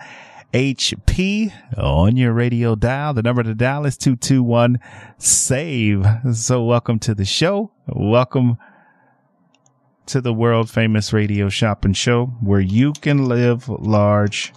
[1.78, 3.14] on your radio dial.
[3.14, 4.78] The number to dial is 221
[5.18, 6.06] save.
[6.34, 7.70] So welcome to the show.
[7.86, 8.58] Welcome
[10.06, 14.52] to the world famous radio shopping show where you can live large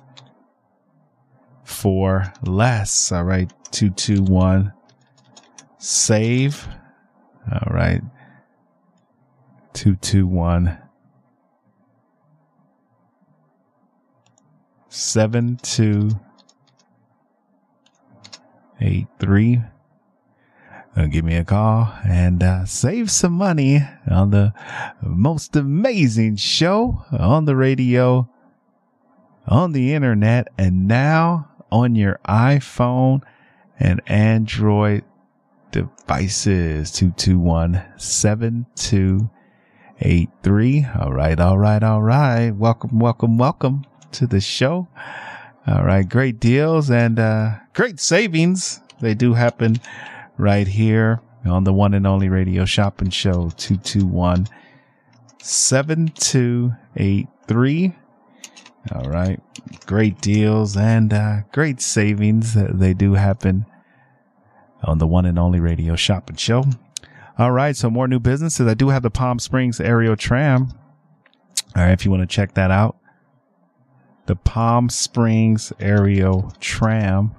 [1.63, 3.11] for less.
[3.11, 3.51] All right.
[3.71, 4.73] 221
[5.77, 6.67] save.
[7.49, 8.01] All right.
[9.73, 10.77] 221
[14.91, 16.11] seven two
[18.81, 19.61] eight three.
[20.95, 24.53] Uh, give me a call and uh, save some money on the
[25.01, 28.29] most amazing show on the radio,
[29.47, 33.21] on the internet, and now on your iPhone
[33.79, 35.05] and Android
[35.71, 36.91] devices.
[36.91, 40.87] 221 7283.
[40.99, 42.51] All right, all right, all right.
[42.51, 44.89] Welcome, welcome, welcome to the show.
[45.67, 46.07] All right.
[46.07, 48.79] Great deals and uh, great savings.
[48.99, 49.75] They do happen
[50.37, 54.47] right here on the one and only radio shopping show 221
[55.39, 57.95] 7283.
[58.93, 59.39] All right.
[59.85, 62.55] Great deals and uh, great savings.
[62.55, 63.67] They do happen
[64.83, 66.65] on the one and only radio shopping show.
[67.37, 67.75] All right.
[67.75, 68.67] So more new businesses.
[68.67, 70.73] I do have the Palm Springs Aerial Tram.
[71.75, 71.91] All right.
[71.91, 72.97] If you want to check that out,
[74.25, 77.35] the Palm Springs Aerial Tram.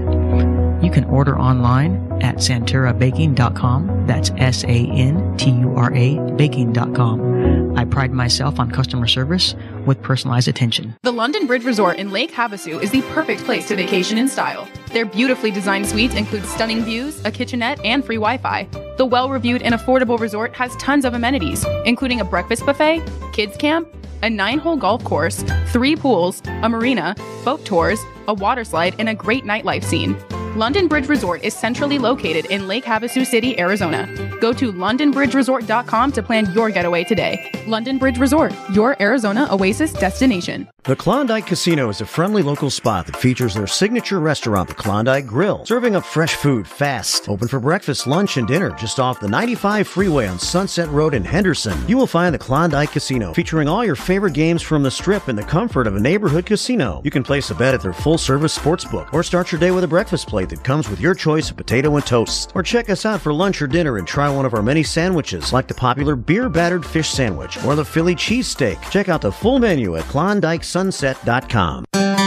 [0.87, 4.07] You can order online at santurabaking.com.
[4.07, 7.77] That's S A N T U R A baking.com.
[7.77, 9.53] I pride myself on customer service
[9.85, 10.95] with personalized attention.
[11.03, 14.65] The London Bridge Resort in Lake Havasu is the perfect place to vacation in style.
[14.93, 18.69] Their beautifully designed suites include stunning views, a kitchenette, and free Wi Fi.
[18.95, 23.57] The well reviewed and affordable resort has tons of amenities, including a breakfast buffet, kids
[23.57, 27.13] camp, a nine hole golf course, three pools, a marina,
[27.43, 30.15] boat tours, a water slide, and a great nightlife scene.
[30.57, 34.07] London Bridge Resort is centrally located in Lake Havasu City, Arizona.
[34.39, 37.51] Go to londonbridgeresort.com to plan your getaway today.
[37.67, 40.67] London Bridge Resort, your Arizona oasis destination.
[40.83, 45.27] The Klondike Casino is a friendly local spot that features their signature restaurant, the Klondike
[45.27, 47.27] Grill, serving up fresh food fast.
[47.27, 51.25] Open for breakfast, lunch, and dinner just off the 95 freeway on Sunset Road in
[51.25, 51.77] Henderson.
[51.89, 55.35] You will find the Klondike Casino featuring all your favorite games from the strip in
[55.35, 57.01] the comfort of a neighborhood casino.
[57.03, 59.71] You can place a bet at their full service sports book or start your day
[59.71, 62.53] with a breakfast plate that comes with your choice of potato and toast.
[62.55, 65.53] Or check us out for lunch or dinner and try one of our many sandwiches
[65.53, 68.81] like the popular beer battered fish sandwich or the Philly cheesesteak.
[68.89, 72.26] Check out the full menu at klondikesunset.com.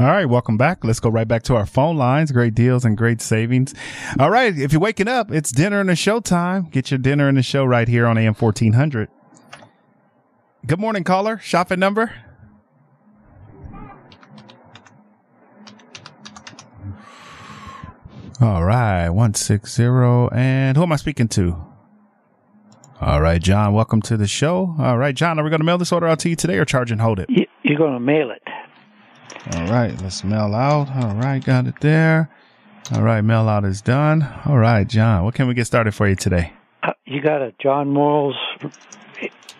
[0.00, 0.84] All right, welcome back.
[0.84, 2.30] Let's go right back to our phone lines.
[2.30, 3.74] Great deals and great savings.
[4.20, 6.68] All right, if you're waking up, it's dinner and the show time.
[6.70, 9.08] Get your dinner and the show right here on AM 1400.
[10.64, 11.38] Good morning, caller.
[11.38, 12.12] Shopping number?
[18.40, 19.82] All right, 160.
[20.30, 21.60] And who am I speaking to?
[23.00, 24.76] All right, John, welcome to the show.
[24.78, 26.64] All right, John, are we going to mail this order out to you today or
[26.64, 27.28] charge and hold it?
[27.64, 28.42] You're going to mail it.
[29.54, 30.90] All right, let's mail out.
[30.90, 32.30] All right, got it there.
[32.92, 34.22] All right, mail out is done.
[34.46, 36.52] All right, John, what can we get started for you today?
[36.82, 38.36] Uh, you got a John Morals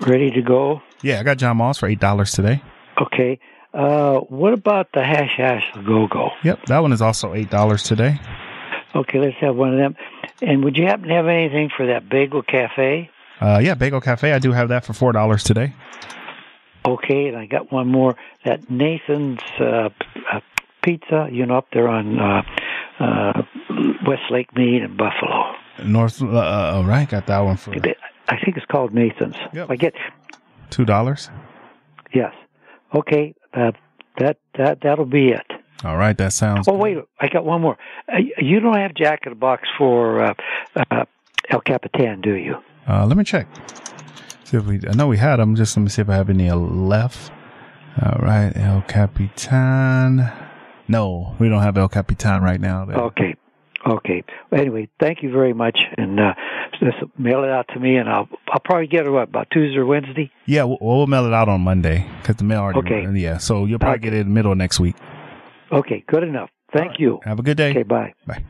[0.01, 0.81] ready to go?
[1.03, 2.63] Yeah, I got John Moss for eight dollars today.
[3.01, 3.39] Okay.
[3.75, 6.31] Uh, what about the hash hash go go?
[6.43, 8.19] Yep, that one is also eight dollars today.
[8.95, 9.97] Okay, let's have one of them.
[10.41, 13.11] And would you happen to have anything for that Bagel Cafe?
[13.41, 15.75] Uh, yeah, Bagel Cafe, I do have that for four dollars today.
[16.89, 18.17] Okay, and I got one more.
[18.47, 19.91] That Nathan's uh,
[20.33, 20.41] uh,
[20.83, 22.43] Pizza, you know, up there on uh,
[22.99, 23.43] uh,
[24.07, 25.53] West Lake Mead and Buffalo.
[25.85, 27.75] North, uh, all right, got that one for
[28.29, 29.37] I think it's called Nathan's.
[29.69, 29.95] I get
[30.71, 31.31] two dollars.
[32.15, 32.35] yes.
[32.95, 33.73] Okay, uh,
[34.19, 35.47] that that that'll be it.
[35.85, 36.67] All right, that sounds.
[36.69, 37.77] Oh wait, I got one more.
[38.11, 40.35] Uh, you don't have Jack in the Box for uh,
[40.91, 41.05] uh,
[41.51, 42.57] El Capitan, do you?
[42.89, 43.47] Uh, let me check.
[44.49, 44.81] See if we.
[44.89, 45.57] I know we had them.
[45.57, 47.31] Just let me see if I have any left.
[48.03, 50.27] All right, El Capitan.
[50.89, 52.89] No, we don't have El Capitan right now.
[52.89, 53.37] Okay.
[53.87, 54.25] Okay.
[54.51, 56.33] Anyway, thank you very much, and uh,
[56.81, 59.77] just mail it out to me, and I'll I'll probably get it what about Tuesday
[59.79, 60.31] or Wednesday.
[60.47, 62.79] Yeah, we'll, we'll mail it out on Monday because the mail already.
[62.79, 63.21] Okay.
[63.21, 64.97] Yeah, so you'll probably get it in the middle of next week.
[65.71, 66.49] Okay, good enough.
[66.73, 67.21] Thank you.
[67.25, 67.73] Have a good day.
[67.73, 68.15] Okay, bye.
[68.27, 68.43] Bye.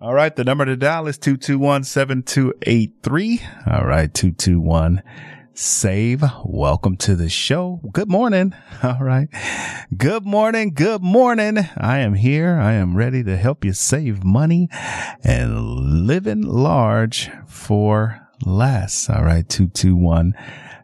[0.00, 3.72] All right, the number to dial is 221-7283.
[3.72, 5.00] All right, 221
[5.54, 6.24] save.
[6.44, 7.80] Welcome to the show.
[7.92, 8.54] Good morning.
[8.82, 9.28] All right.
[9.96, 10.74] Good morning.
[10.74, 11.58] Good morning.
[11.76, 12.58] I am here.
[12.58, 14.68] I am ready to help you save money
[15.22, 15.56] and
[16.06, 19.08] living large for less.
[19.08, 19.48] All right.
[19.48, 20.34] 221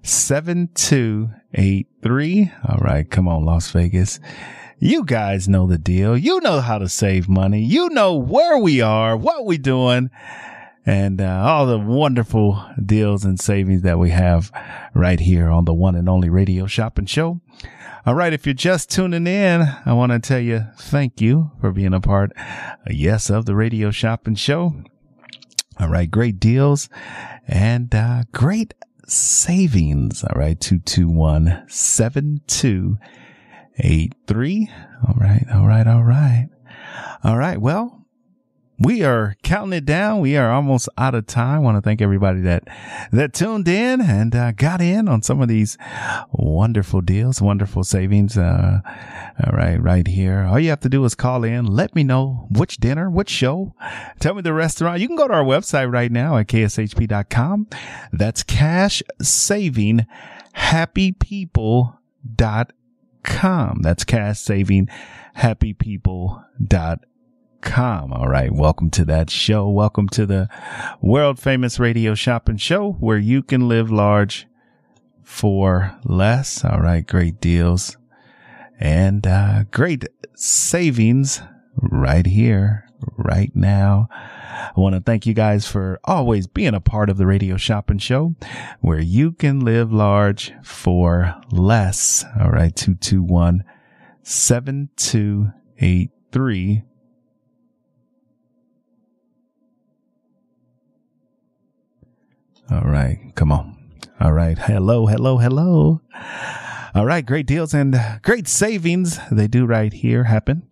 [0.02, 2.52] 7283.
[2.68, 3.10] All right.
[3.10, 4.20] Come on, Las Vegas.
[4.82, 6.16] You guys know the deal.
[6.16, 7.62] You know how to save money.
[7.62, 10.08] You know where we are, what we're doing,
[10.86, 14.50] and uh, all the wonderful deals and savings that we have
[14.94, 17.42] right here on the one and only radio shopping show.
[18.06, 18.32] All right.
[18.32, 22.00] If you're just tuning in, I want to tell you thank you for being a
[22.00, 22.32] part,
[22.88, 24.82] yes, of the radio shopping show.
[25.78, 26.10] All right.
[26.10, 26.88] Great deals
[27.46, 28.72] and uh, great
[29.06, 30.24] savings.
[30.24, 30.58] All right.
[30.58, 31.64] 221
[33.80, 34.70] 7283.
[35.08, 35.44] All right.
[35.52, 35.86] All right.
[35.86, 36.48] All right.
[37.24, 37.60] All right.
[37.60, 38.06] Well,
[38.78, 40.20] we are counting it down.
[40.20, 41.56] We are almost out of time.
[41.56, 42.66] I want to thank everybody that
[43.12, 45.76] that tuned in and uh, got in on some of these
[46.32, 48.38] wonderful deals, wonderful savings.
[48.38, 48.80] Uh,
[49.44, 50.44] all right, right here.
[50.44, 51.66] All you have to do is call in.
[51.66, 53.74] Let me know which dinner, which show.
[54.18, 55.00] Tell me the restaurant.
[55.00, 57.68] You can go to our website right now at kshp.com.
[58.12, 60.06] That's cash saving
[60.52, 62.72] happy people That's
[63.22, 64.88] cash saving
[65.34, 66.46] happy people.com
[67.60, 68.12] com.
[68.12, 68.52] All right.
[68.52, 69.68] Welcome to that show.
[69.68, 70.48] Welcome to the
[71.00, 74.46] world famous radio shopping show where you can live large
[75.22, 76.64] for less.
[76.64, 77.06] All right.
[77.06, 77.96] Great deals
[78.78, 81.42] and uh, great savings
[81.76, 82.86] right here,
[83.16, 84.08] right now.
[84.60, 87.98] I want to thank you guys for always being a part of the radio shopping
[87.98, 88.36] show
[88.80, 92.24] where you can live large for less.
[92.38, 92.72] All right.
[92.74, 93.64] 221
[94.22, 96.84] 7283
[102.70, 103.32] All right.
[103.34, 103.76] Come on.
[104.20, 104.56] All right.
[104.56, 106.00] Hello, hello, hello.
[106.94, 109.18] All right, great deals and great savings.
[109.30, 110.69] They do right here happen.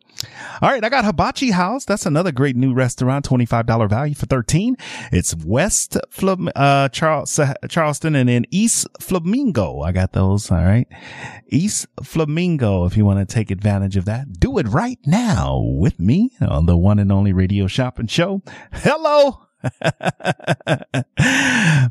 [0.61, 1.85] All right, I got Hibachi House.
[1.85, 4.77] That's another great new restaurant, $25 value for 13.
[5.13, 7.39] It's West Flam- uh, Charles-
[7.69, 9.81] Charleston and then East Flamingo.
[9.83, 10.51] I got those.
[10.51, 10.89] All right.
[11.49, 12.85] East Flamingo.
[12.87, 16.67] If you want to take advantage of that, do it right now with me on
[16.67, 18.43] the one and only radio shopping show.
[18.73, 19.43] Hello.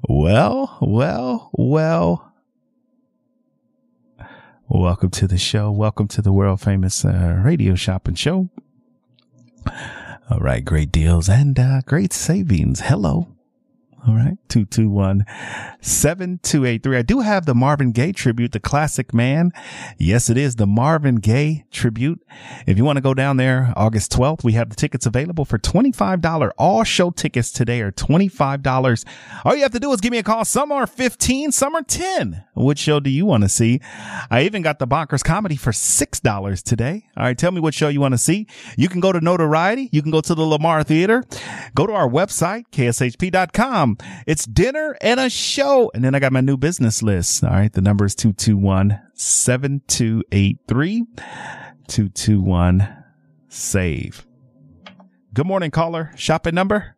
[0.10, 2.27] well, well, well.
[4.70, 5.72] Welcome to the show.
[5.72, 8.50] Welcome to the world famous uh, radio shopping show.
[10.30, 12.82] All right, great deals and uh, great savings.
[12.82, 13.37] Hello.
[14.08, 14.38] All right.
[14.48, 15.26] 221
[15.82, 16.98] 7283.
[16.98, 19.52] I do have the Marvin Gaye tribute, the classic man.
[19.98, 22.26] Yes, it is the Marvin Gaye tribute.
[22.66, 25.58] If you want to go down there August 12th, we have the tickets available for
[25.58, 26.52] $25.
[26.58, 29.06] All show tickets today are $25.
[29.44, 30.46] All you have to do is give me a call.
[30.46, 32.46] Some are 15, some are 10.
[32.56, 33.82] Which show do you want to see?
[34.32, 37.08] I even got the Bonkers comedy for $6 today.
[37.18, 37.38] All right.
[37.38, 38.48] Tell me what show you want to see.
[38.78, 39.90] You can go to Notoriety.
[39.92, 41.24] You can go to the Lamar Theater.
[41.76, 43.97] Go to our website, kshp.com.
[44.26, 45.92] It's dinner and a show.
[45.94, 47.44] And then I got my new business list.
[47.44, 47.72] All right.
[47.72, 51.06] The number is 221 7283
[51.88, 53.04] 221
[53.50, 54.26] save.
[55.34, 56.12] Good morning, caller.
[56.16, 56.96] Shopping number.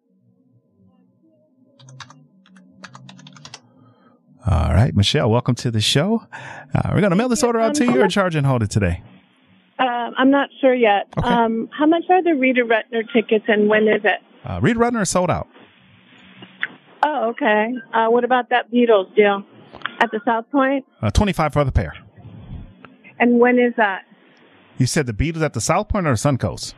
[4.50, 6.26] All right, Michelle, welcome to the show.
[6.74, 8.72] Uh, we're going to mail this order out to you or charge and hold it
[8.72, 9.04] today.
[9.78, 11.08] Um, I'm not sure yet.
[11.18, 14.22] Um, how much are the Rita Rudner tickets and when is it?
[14.44, 15.48] Uh, Rita Rudner is sold out.
[17.04, 17.74] Oh, okay.
[17.94, 19.44] Uh, what about that Beatles deal
[20.02, 20.86] at the South Point?
[21.02, 21.94] Uh, 25 for the pair.
[23.20, 24.04] And when is that?
[24.78, 26.74] You said the Beatles at the South Point or Suncoast?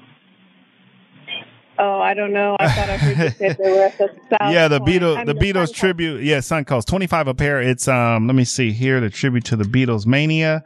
[1.79, 2.57] Oh, I don't know.
[2.59, 4.91] I thought I heard you say they were at the South yeah, the Point.
[4.91, 6.23] Beatles, the Beatles tribute.
[6.23, 7.61] Yeah, Suncoast, 25 a pair.
[7.61, 10.63] It's, um, let me see here, the tribute to the Beatles Mania.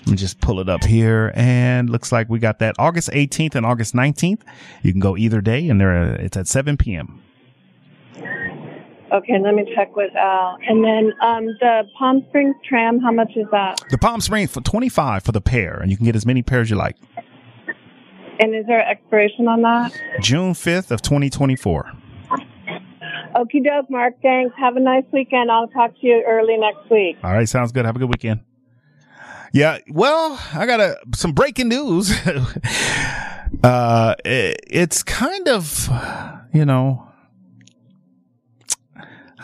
[0.00, 3.54] Let me just pull it up here and looks like we got that August 18th
[3.54, 4.42] and August 19th.
[4.82, 7.23] You can go either day and there, it's at 7 p.m.
[9.14, 10.58] Okay, let me check with Al.
[10.66, 13.80] And then um, the Palm Springs tram, how much is that?
[13.90, 16.68] The Palm Springs for 25 for the pair and you can get as many pairs
[16.68, 16.96] you like.
[18.40, 19.92] And is there an expiration on that?
[20.20, 21.92] June 5th of 2024.
[23.36, 24.14] Okie doke, Mark.
[24.20, 24.52] Thanks.
[24.58, 25.48] Have a nice weekend.
[25.48, 27.16] I'll talk to you early next week.
[27.22, 27.84] All right, sounds good.
[27.84, 28.40] Have a good weekend.
[29.52, 32.12] Yeah, well, I got a some breaking news.
[33.62, 35.88] uh, it, it's kind of,
[36.52, 37.08] you know,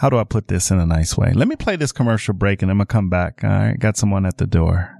[0.01, 1.31] how do I put this in a nice way?
[1.35, 3.43] Let me play this commercial break and I'm gonna come back.
[3.43, 5.00] Right, got someone at the door.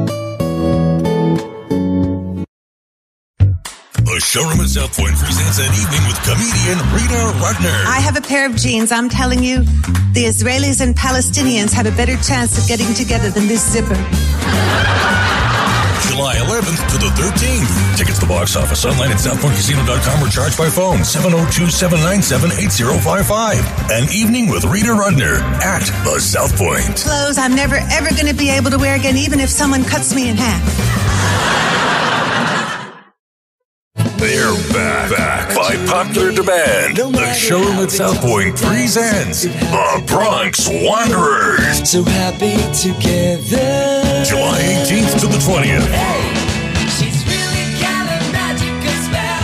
[4.21, 7.73] Showroom at South Point presents an evening with comedian Rita Rudner.
[7.89, 8.91] I have a pair of jeans.
[8.91, 9.63] I'm telling you,
[10.13, 13.97] the Israelis and Palestinians have a better chance of getting together than this zipper.
[16.11, 17.97] July 11th to the 13th.
[17.97, 23.89] Tickets to the box office online at southpointcasino.com or charged by phone 702-797-8055.
[23.91, 26.97] An evening with Rita Rudner at the South Point.
[26.97, 30.13] Clothes I'm never ever going to be able to wear again, even if someone cuts
[30.13, 30.61] me in half.
[34.21, 36.95] They're back, back by popular demand.
[36.95, 41.89] The showroom at South Point presents the Bronx Wanderers.
[41.89, 44.21] So happy together.
[44.23, 45.89] July 18th to the 20th.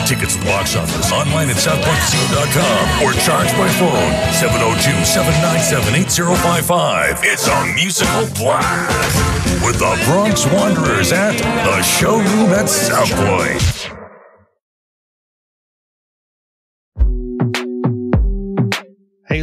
[0.06, 7.24] Tickets to the box office online at southpointcasino.com or charged by phone 702-797-8055.
[7.24, 9.16] It's a musical blast
[9.66, 11.36] with the Bronx Wanderers at
[11.66, 13.97] the showroom at South Point.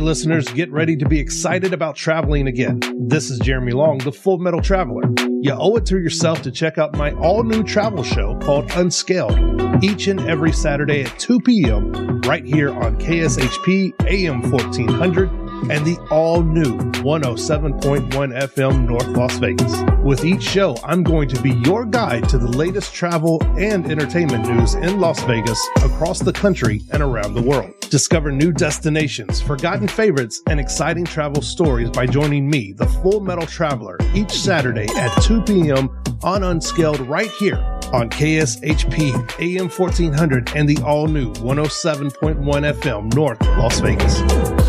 [0.05, 2.79] Listeners, get ready to be excited about traveling again.
[2.95, 5.03] This is Jeremy Long, the Full Metal Traveler.
[5.41, 9.83] You owe it to yourself to check out my all new travel show called Unscaled
[9.83, 12.21] each and every Saturday at 2 p.m.
[12.21, 19.73] right here on KSHP AM 1400 and the all new 107.1 FM North Las Vegas.
[20.03, 24.49] With each show, I'm going to be your guide to the latest travel and entertainment
[24.49, 27.73] news in Las Vegas, across the country, and around the world.
[27.91, 33.47] Discover new destinations, forgotten favorites, and exciting travel stories by joining me, the Full Metal
[33.47, 35.89] Traveler, each Saturday at 2 p.m.
[36.23, 37.57] on Unscaled right here
[37.93, 44.64] on KSHP AM 1400 and the all new 107.1 FM North Las Vegas.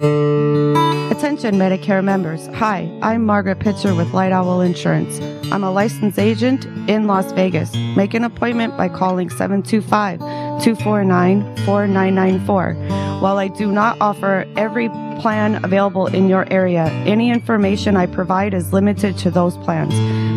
[0.00, 2.46] Attention Medicare members.
[2.54, 5.20] Hi, I'm Margaret Pitcher with Light Owl Insurance.
[5.52, 7.74] I'm a licensed agent in Las Vegas.
[7.74, 12.74] Make an appointment by calling 725 249 4994.
[13.20, 14.88] While I do not offer every
[15.20, 19.92] plan available in your area, any information I provide is limited to those plans.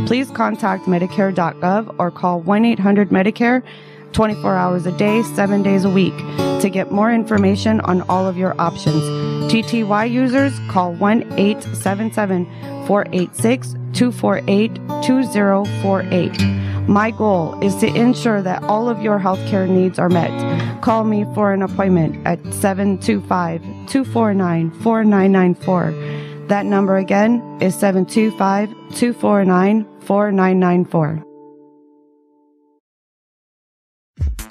[0.10, 3.64] Please contact Medicare.gov or call 1 800 Medicare
[4.12, 6.16] 24 hours a day, 7 days a week
[6.60, 9.33] to get more information on all of your options.
[9.54, 12.46] TTY users call 1 877
[12.88, 16.90] 486 248 2048.
[16.90, 20.32] My goal is to ensure that all of your healthcare needs are met.
[20.82, 25.92] Call me for an appointment at 725 249 4994.
[26.48, 31.33] That number again is 725 249 4994.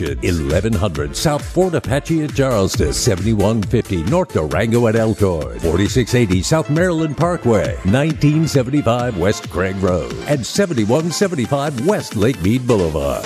[0.00, 7.74] 1100 South Fort Apache at Charleston, 7150 North Durango at Elkhorn, 4680 South Maryland Parkway,
[7.84, 13.24] 1975 West Craig Road, and 7175 West Lake Mead Boulevard.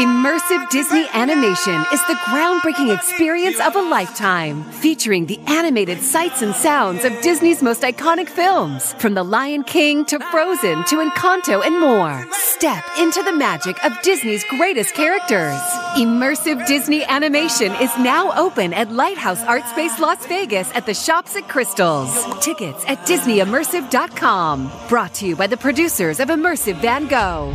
[0.00, 6.54] Immersive Disney animation is the groundbreaking experience of a lifetime, featuring the animated sights and
[6.54, 11.78] sounds of Disney's most iconic films, from The Lion King to Frozen to Encanto and
[11.78, 12.26] more.
[12.32, 15.60] Step into the magic of Disney's greatest characters.
[15.98, 21.36] Immersive Disney animation is now open at Lighthouse Art Space Las Vegas at the Shops
[21.36, 22.24] at Crystals.
[22.42, 24.72] Tickets at DisneyImmersive.com.
[24.88, 27.54] Brought to you by the producers of Immersive Van Gogh.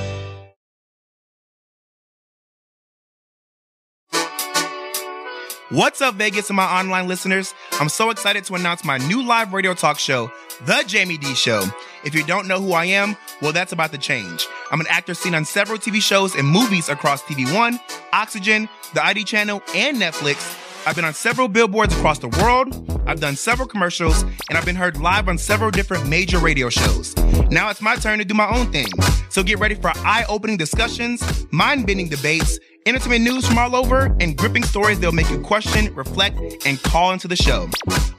[5.71, 7.53] What's up, Vegas and my online listeners?
[7.79, 10.29] I'm so excited to announce my new live radio talk show,
[10.65, 11.63] The Jamie D Show.
[12.03, 14.45] If you don't know who I am, well, that's about to change.
[14.69, 17.79] I'm an actor seen on several TV shows and movies across TV One,
[18.11, 20.57] Oxygen, the ID channel, and Netflix.
[20.85, 22.75] I've been on several billboards across the world.
[23.07, 27.15] I've done several commercials, and I've been heard live on several different major radio shows.
[27.49, 28.87] Now it's my turn to do my own thing.
[29.29, 31.23] So get ready for eye opening discussions,
[31.53, 35.93] mind bending debates, entertainment news from all over, and gripping stories that'll make you question,
[35.93, 37.69] reflect, and call into the show.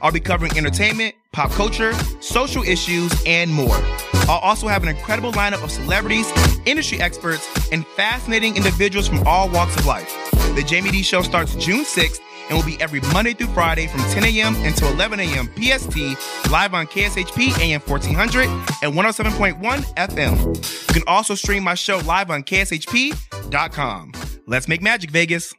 [0.01, 3.77] I'll be covering entertainment, pop culture, social issues, and more.
[4.27, 6.31] I'll also have an incredible lineup of celebrities,
[6.65, 10.09] industry experts, and fascinating individuals from all walks of life.
[10.55, 12.19] The Jamie D Show starts June 6th
[12.49, 14.55] and will be every Monday through Friday from 10 a.m.
[14.63, 15.47] until 11 a.m.
[15.55, 18.45] PST, live on KSHP AM 1400
[18.83, 19.59] and 107.1
[19.95, 20.87] FM.
[20.87, 24.11] You can also stream my show live on KSHP.com.
[24.45, 25.53] Let's make magic, Vegas.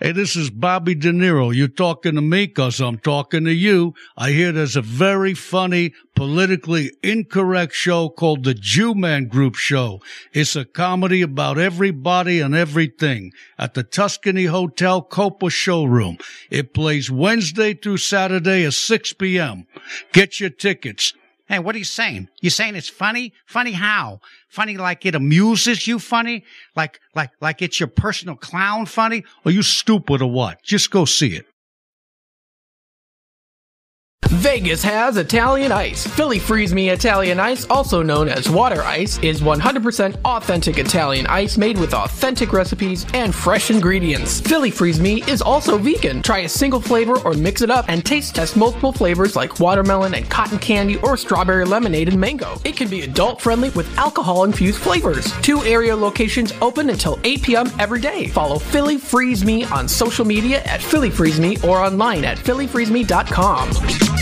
[0.00, 1.54] Hey, this is Bobby De Niro.
[1.54, 3.94] You talking to me because I'm talking to you.
[4.16, 10.00] I hear there's a very funny, politically incorrect show called The Jew Man Group Show.
[10.32, 16.18] It's a comedy about everybody and everything at the Tuscany Hotel Copa Showroom.
[16.50, 19.66] It plays Wednesday through Saturday at 6 p.m.
[20.12, 21.14] Get your tickets.
[21.52, 22.30] Hey, what are you saying?
[22.40, 23.34] You're saying it's funny?
[23.44, 24.20] Funny how?
[24.48, 26.44] Funny like it amuses you funny?
[26.74, 29.22] Like, like, like it's your personal clown funny?
[29.44, 30.62] Are you stupid or what?
[30.62, 31.44] Just go see it.
[34.36, 36.06] Vegas has Italian Ice.
[36.06, 41.58] Philly Freeze Me Italian Ice, also known as water ice, is 100% authentic Italian ice
[41.58, 44.40] made with authentic recipes and fresh ingredients.
[44.40, 46.22] Philly Freeze Me is also vegan.
[46.22, 50.14] Try a single flavor or mix it up and taste test multiple flavors like watermelon
[50.14, 52.58] and cotton candy or strawberry lemonade and mango.
[52.64, 55.30] It can be adult friendly with alcohol infused flavors.
[55.42, 57.70] Two area locations open until 8 p.m.
[57.78, 58.28] every day.
[58.28, 64.21] Follow Philly Freeze Me on social media at Philly Freeze Me or online at phillyfreezeme.com.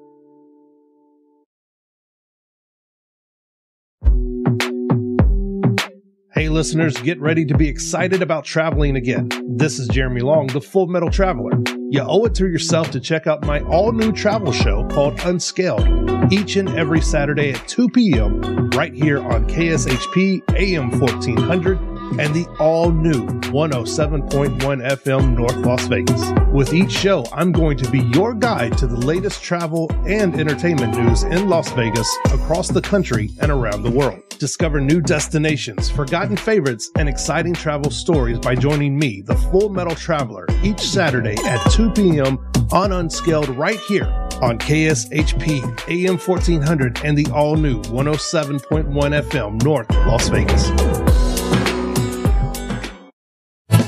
[6.41, 9.29] Hey, listeners, get ready to be excited about traveling again.
[9.45, 11.51] This is Jeremy Long, the Full Metal Traveler.
[11.91, 16.33] You owe it to yourself to check out my all new travel show called Unscaled
[16.33, 18.71] each and every Saturday at 2 p.m.
[18.71, 26.21] right here on KSHP AM 1400 and the all new 107.1 FM North Las Vegas.
[26.51, 30.97] With each show, I'm going to be your guide to the latest travel and entertainment
[30.97, 34.21] news in Las Vegas, across the country, and around the world.
[34.39, 39.95] Discover new destinations, forgotten favorites, and exciting travel stories by joining me, the Full Metal
[39.95, 42.39] Traveler, each Saturday at 2 p.m.
[42.71, 44.05] on Unscaled right here
[44.41, 51.10] on KSHP AM 1400 and the all new 107.1 FM North Las Vegas.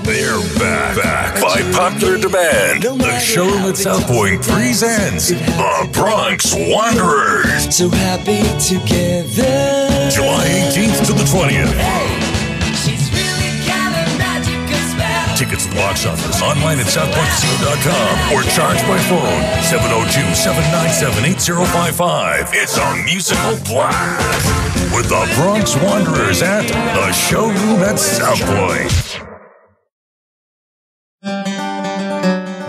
[0.04, 2.84] They're back, back by popular demand.
[2.84, 7.74] The show that South Point presents the Bronx Wanderers.
[7.76, 10.10] So happy together.
[10.12, 11.72] July 18th to the 20th.
[11.72, 12.34] hey
[15.38, 22.50] Tickets at box office, online at southpointcasino.com, or charged by phone 702 797 8055.
[22.54, 29.33] It's a musical blast with the Bronx Wanderers at the showroom at South Point.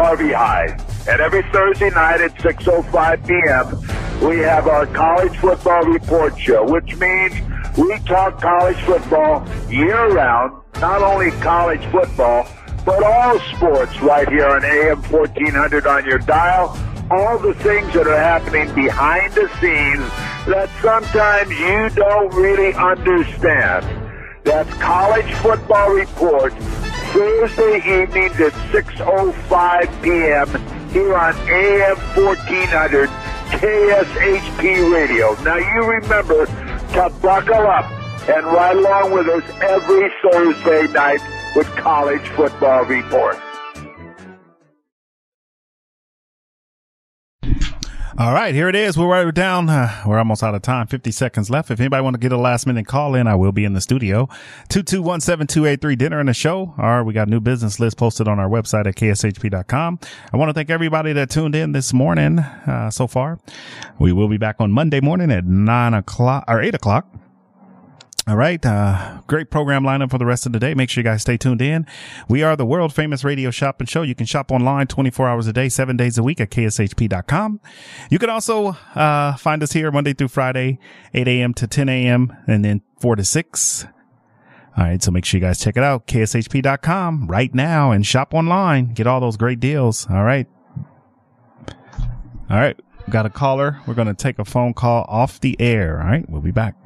[0.00, 0.78] Harvey High,
[1.10, 6.96] and every Thursday night at 6.05 p.m., we have our college football report show, which
[6.96, 7.34] means
[7.76, 12.48] we talk college football year-round, not only college football,
[12.86, 16.74] but all sports right here on AM 1400 on your dial,
[17.10, 20.00] all the things that are happening behind the scenes
[20.48, 23.84] that sometimes you don't really understand.
[24.44, 26.54] That's College Football Report,
[27.12, 30.90] Thursday evenings at 6.05 p.m.
[30.90, 33.08] here on AM 1400
[33.50, 35.34] KSHP Radio.
[35.42, 37.90] Now you remember to buckle up
[38.28, 41.20] and ride along with us every Thursday night
[41.56, 43.36] with College Football Report.
[48.20, 48.98] All right, here it is.
[48.98, 49.70] We're right down.
[49.70, 50.86] Uh, we're almost out of time.
[50.86, 51.70] 50 seconds left.
[51.70, 53.80] If anybody want to get a last minute call in, I will be in the
[53.80, 54.28] studio.
[54.68, 56.74] 221-7283 dinner in the show.
[56.76, 60.00] All right, we got a new business list posted on our website at kshp.com.
[60.34, 63.38] I want to thank everybody that tuned in this morning, uh, so far.
[63.98, 67.08] We will be back on Monday morning at nine o'clock or eight o'clock.
[68.30, 68.64] All right.
[68.64, 70.72] Uh, great program lineup for the rest of the day.
[70.72, 71.84] Make sure you guys stay tuned in.
[72.28, 74.02] We are the world famous radio shop and show.
[74.02, 77.60] You can shop online 24 hours a day, seven days a week at kshp.com.
[78.08, 80.78] You can also, uh, find us here Monday through Friday,
[81.12, 81.54] 8 a.m.
[81.54, 82.32] to 10 a.m.
[82.46, 83.86] and then 4 to 6.
[84.76, 85.02] All right.
[85.02, 86.06] So make sure you guys check it out.
[86.06, 88.94] kshp.com right now and shop online.
[88.94, 90.06] Get all those great deals.
[90.08, 90.46] All right.
[92.48, 92.78] All right.
[93.08, 93.80] Got a caller.
[93.88, 96.00] We're going to take a phone call off the air.
[96.00, 96.30] All right.
[96.30, 96.79] We'll be back.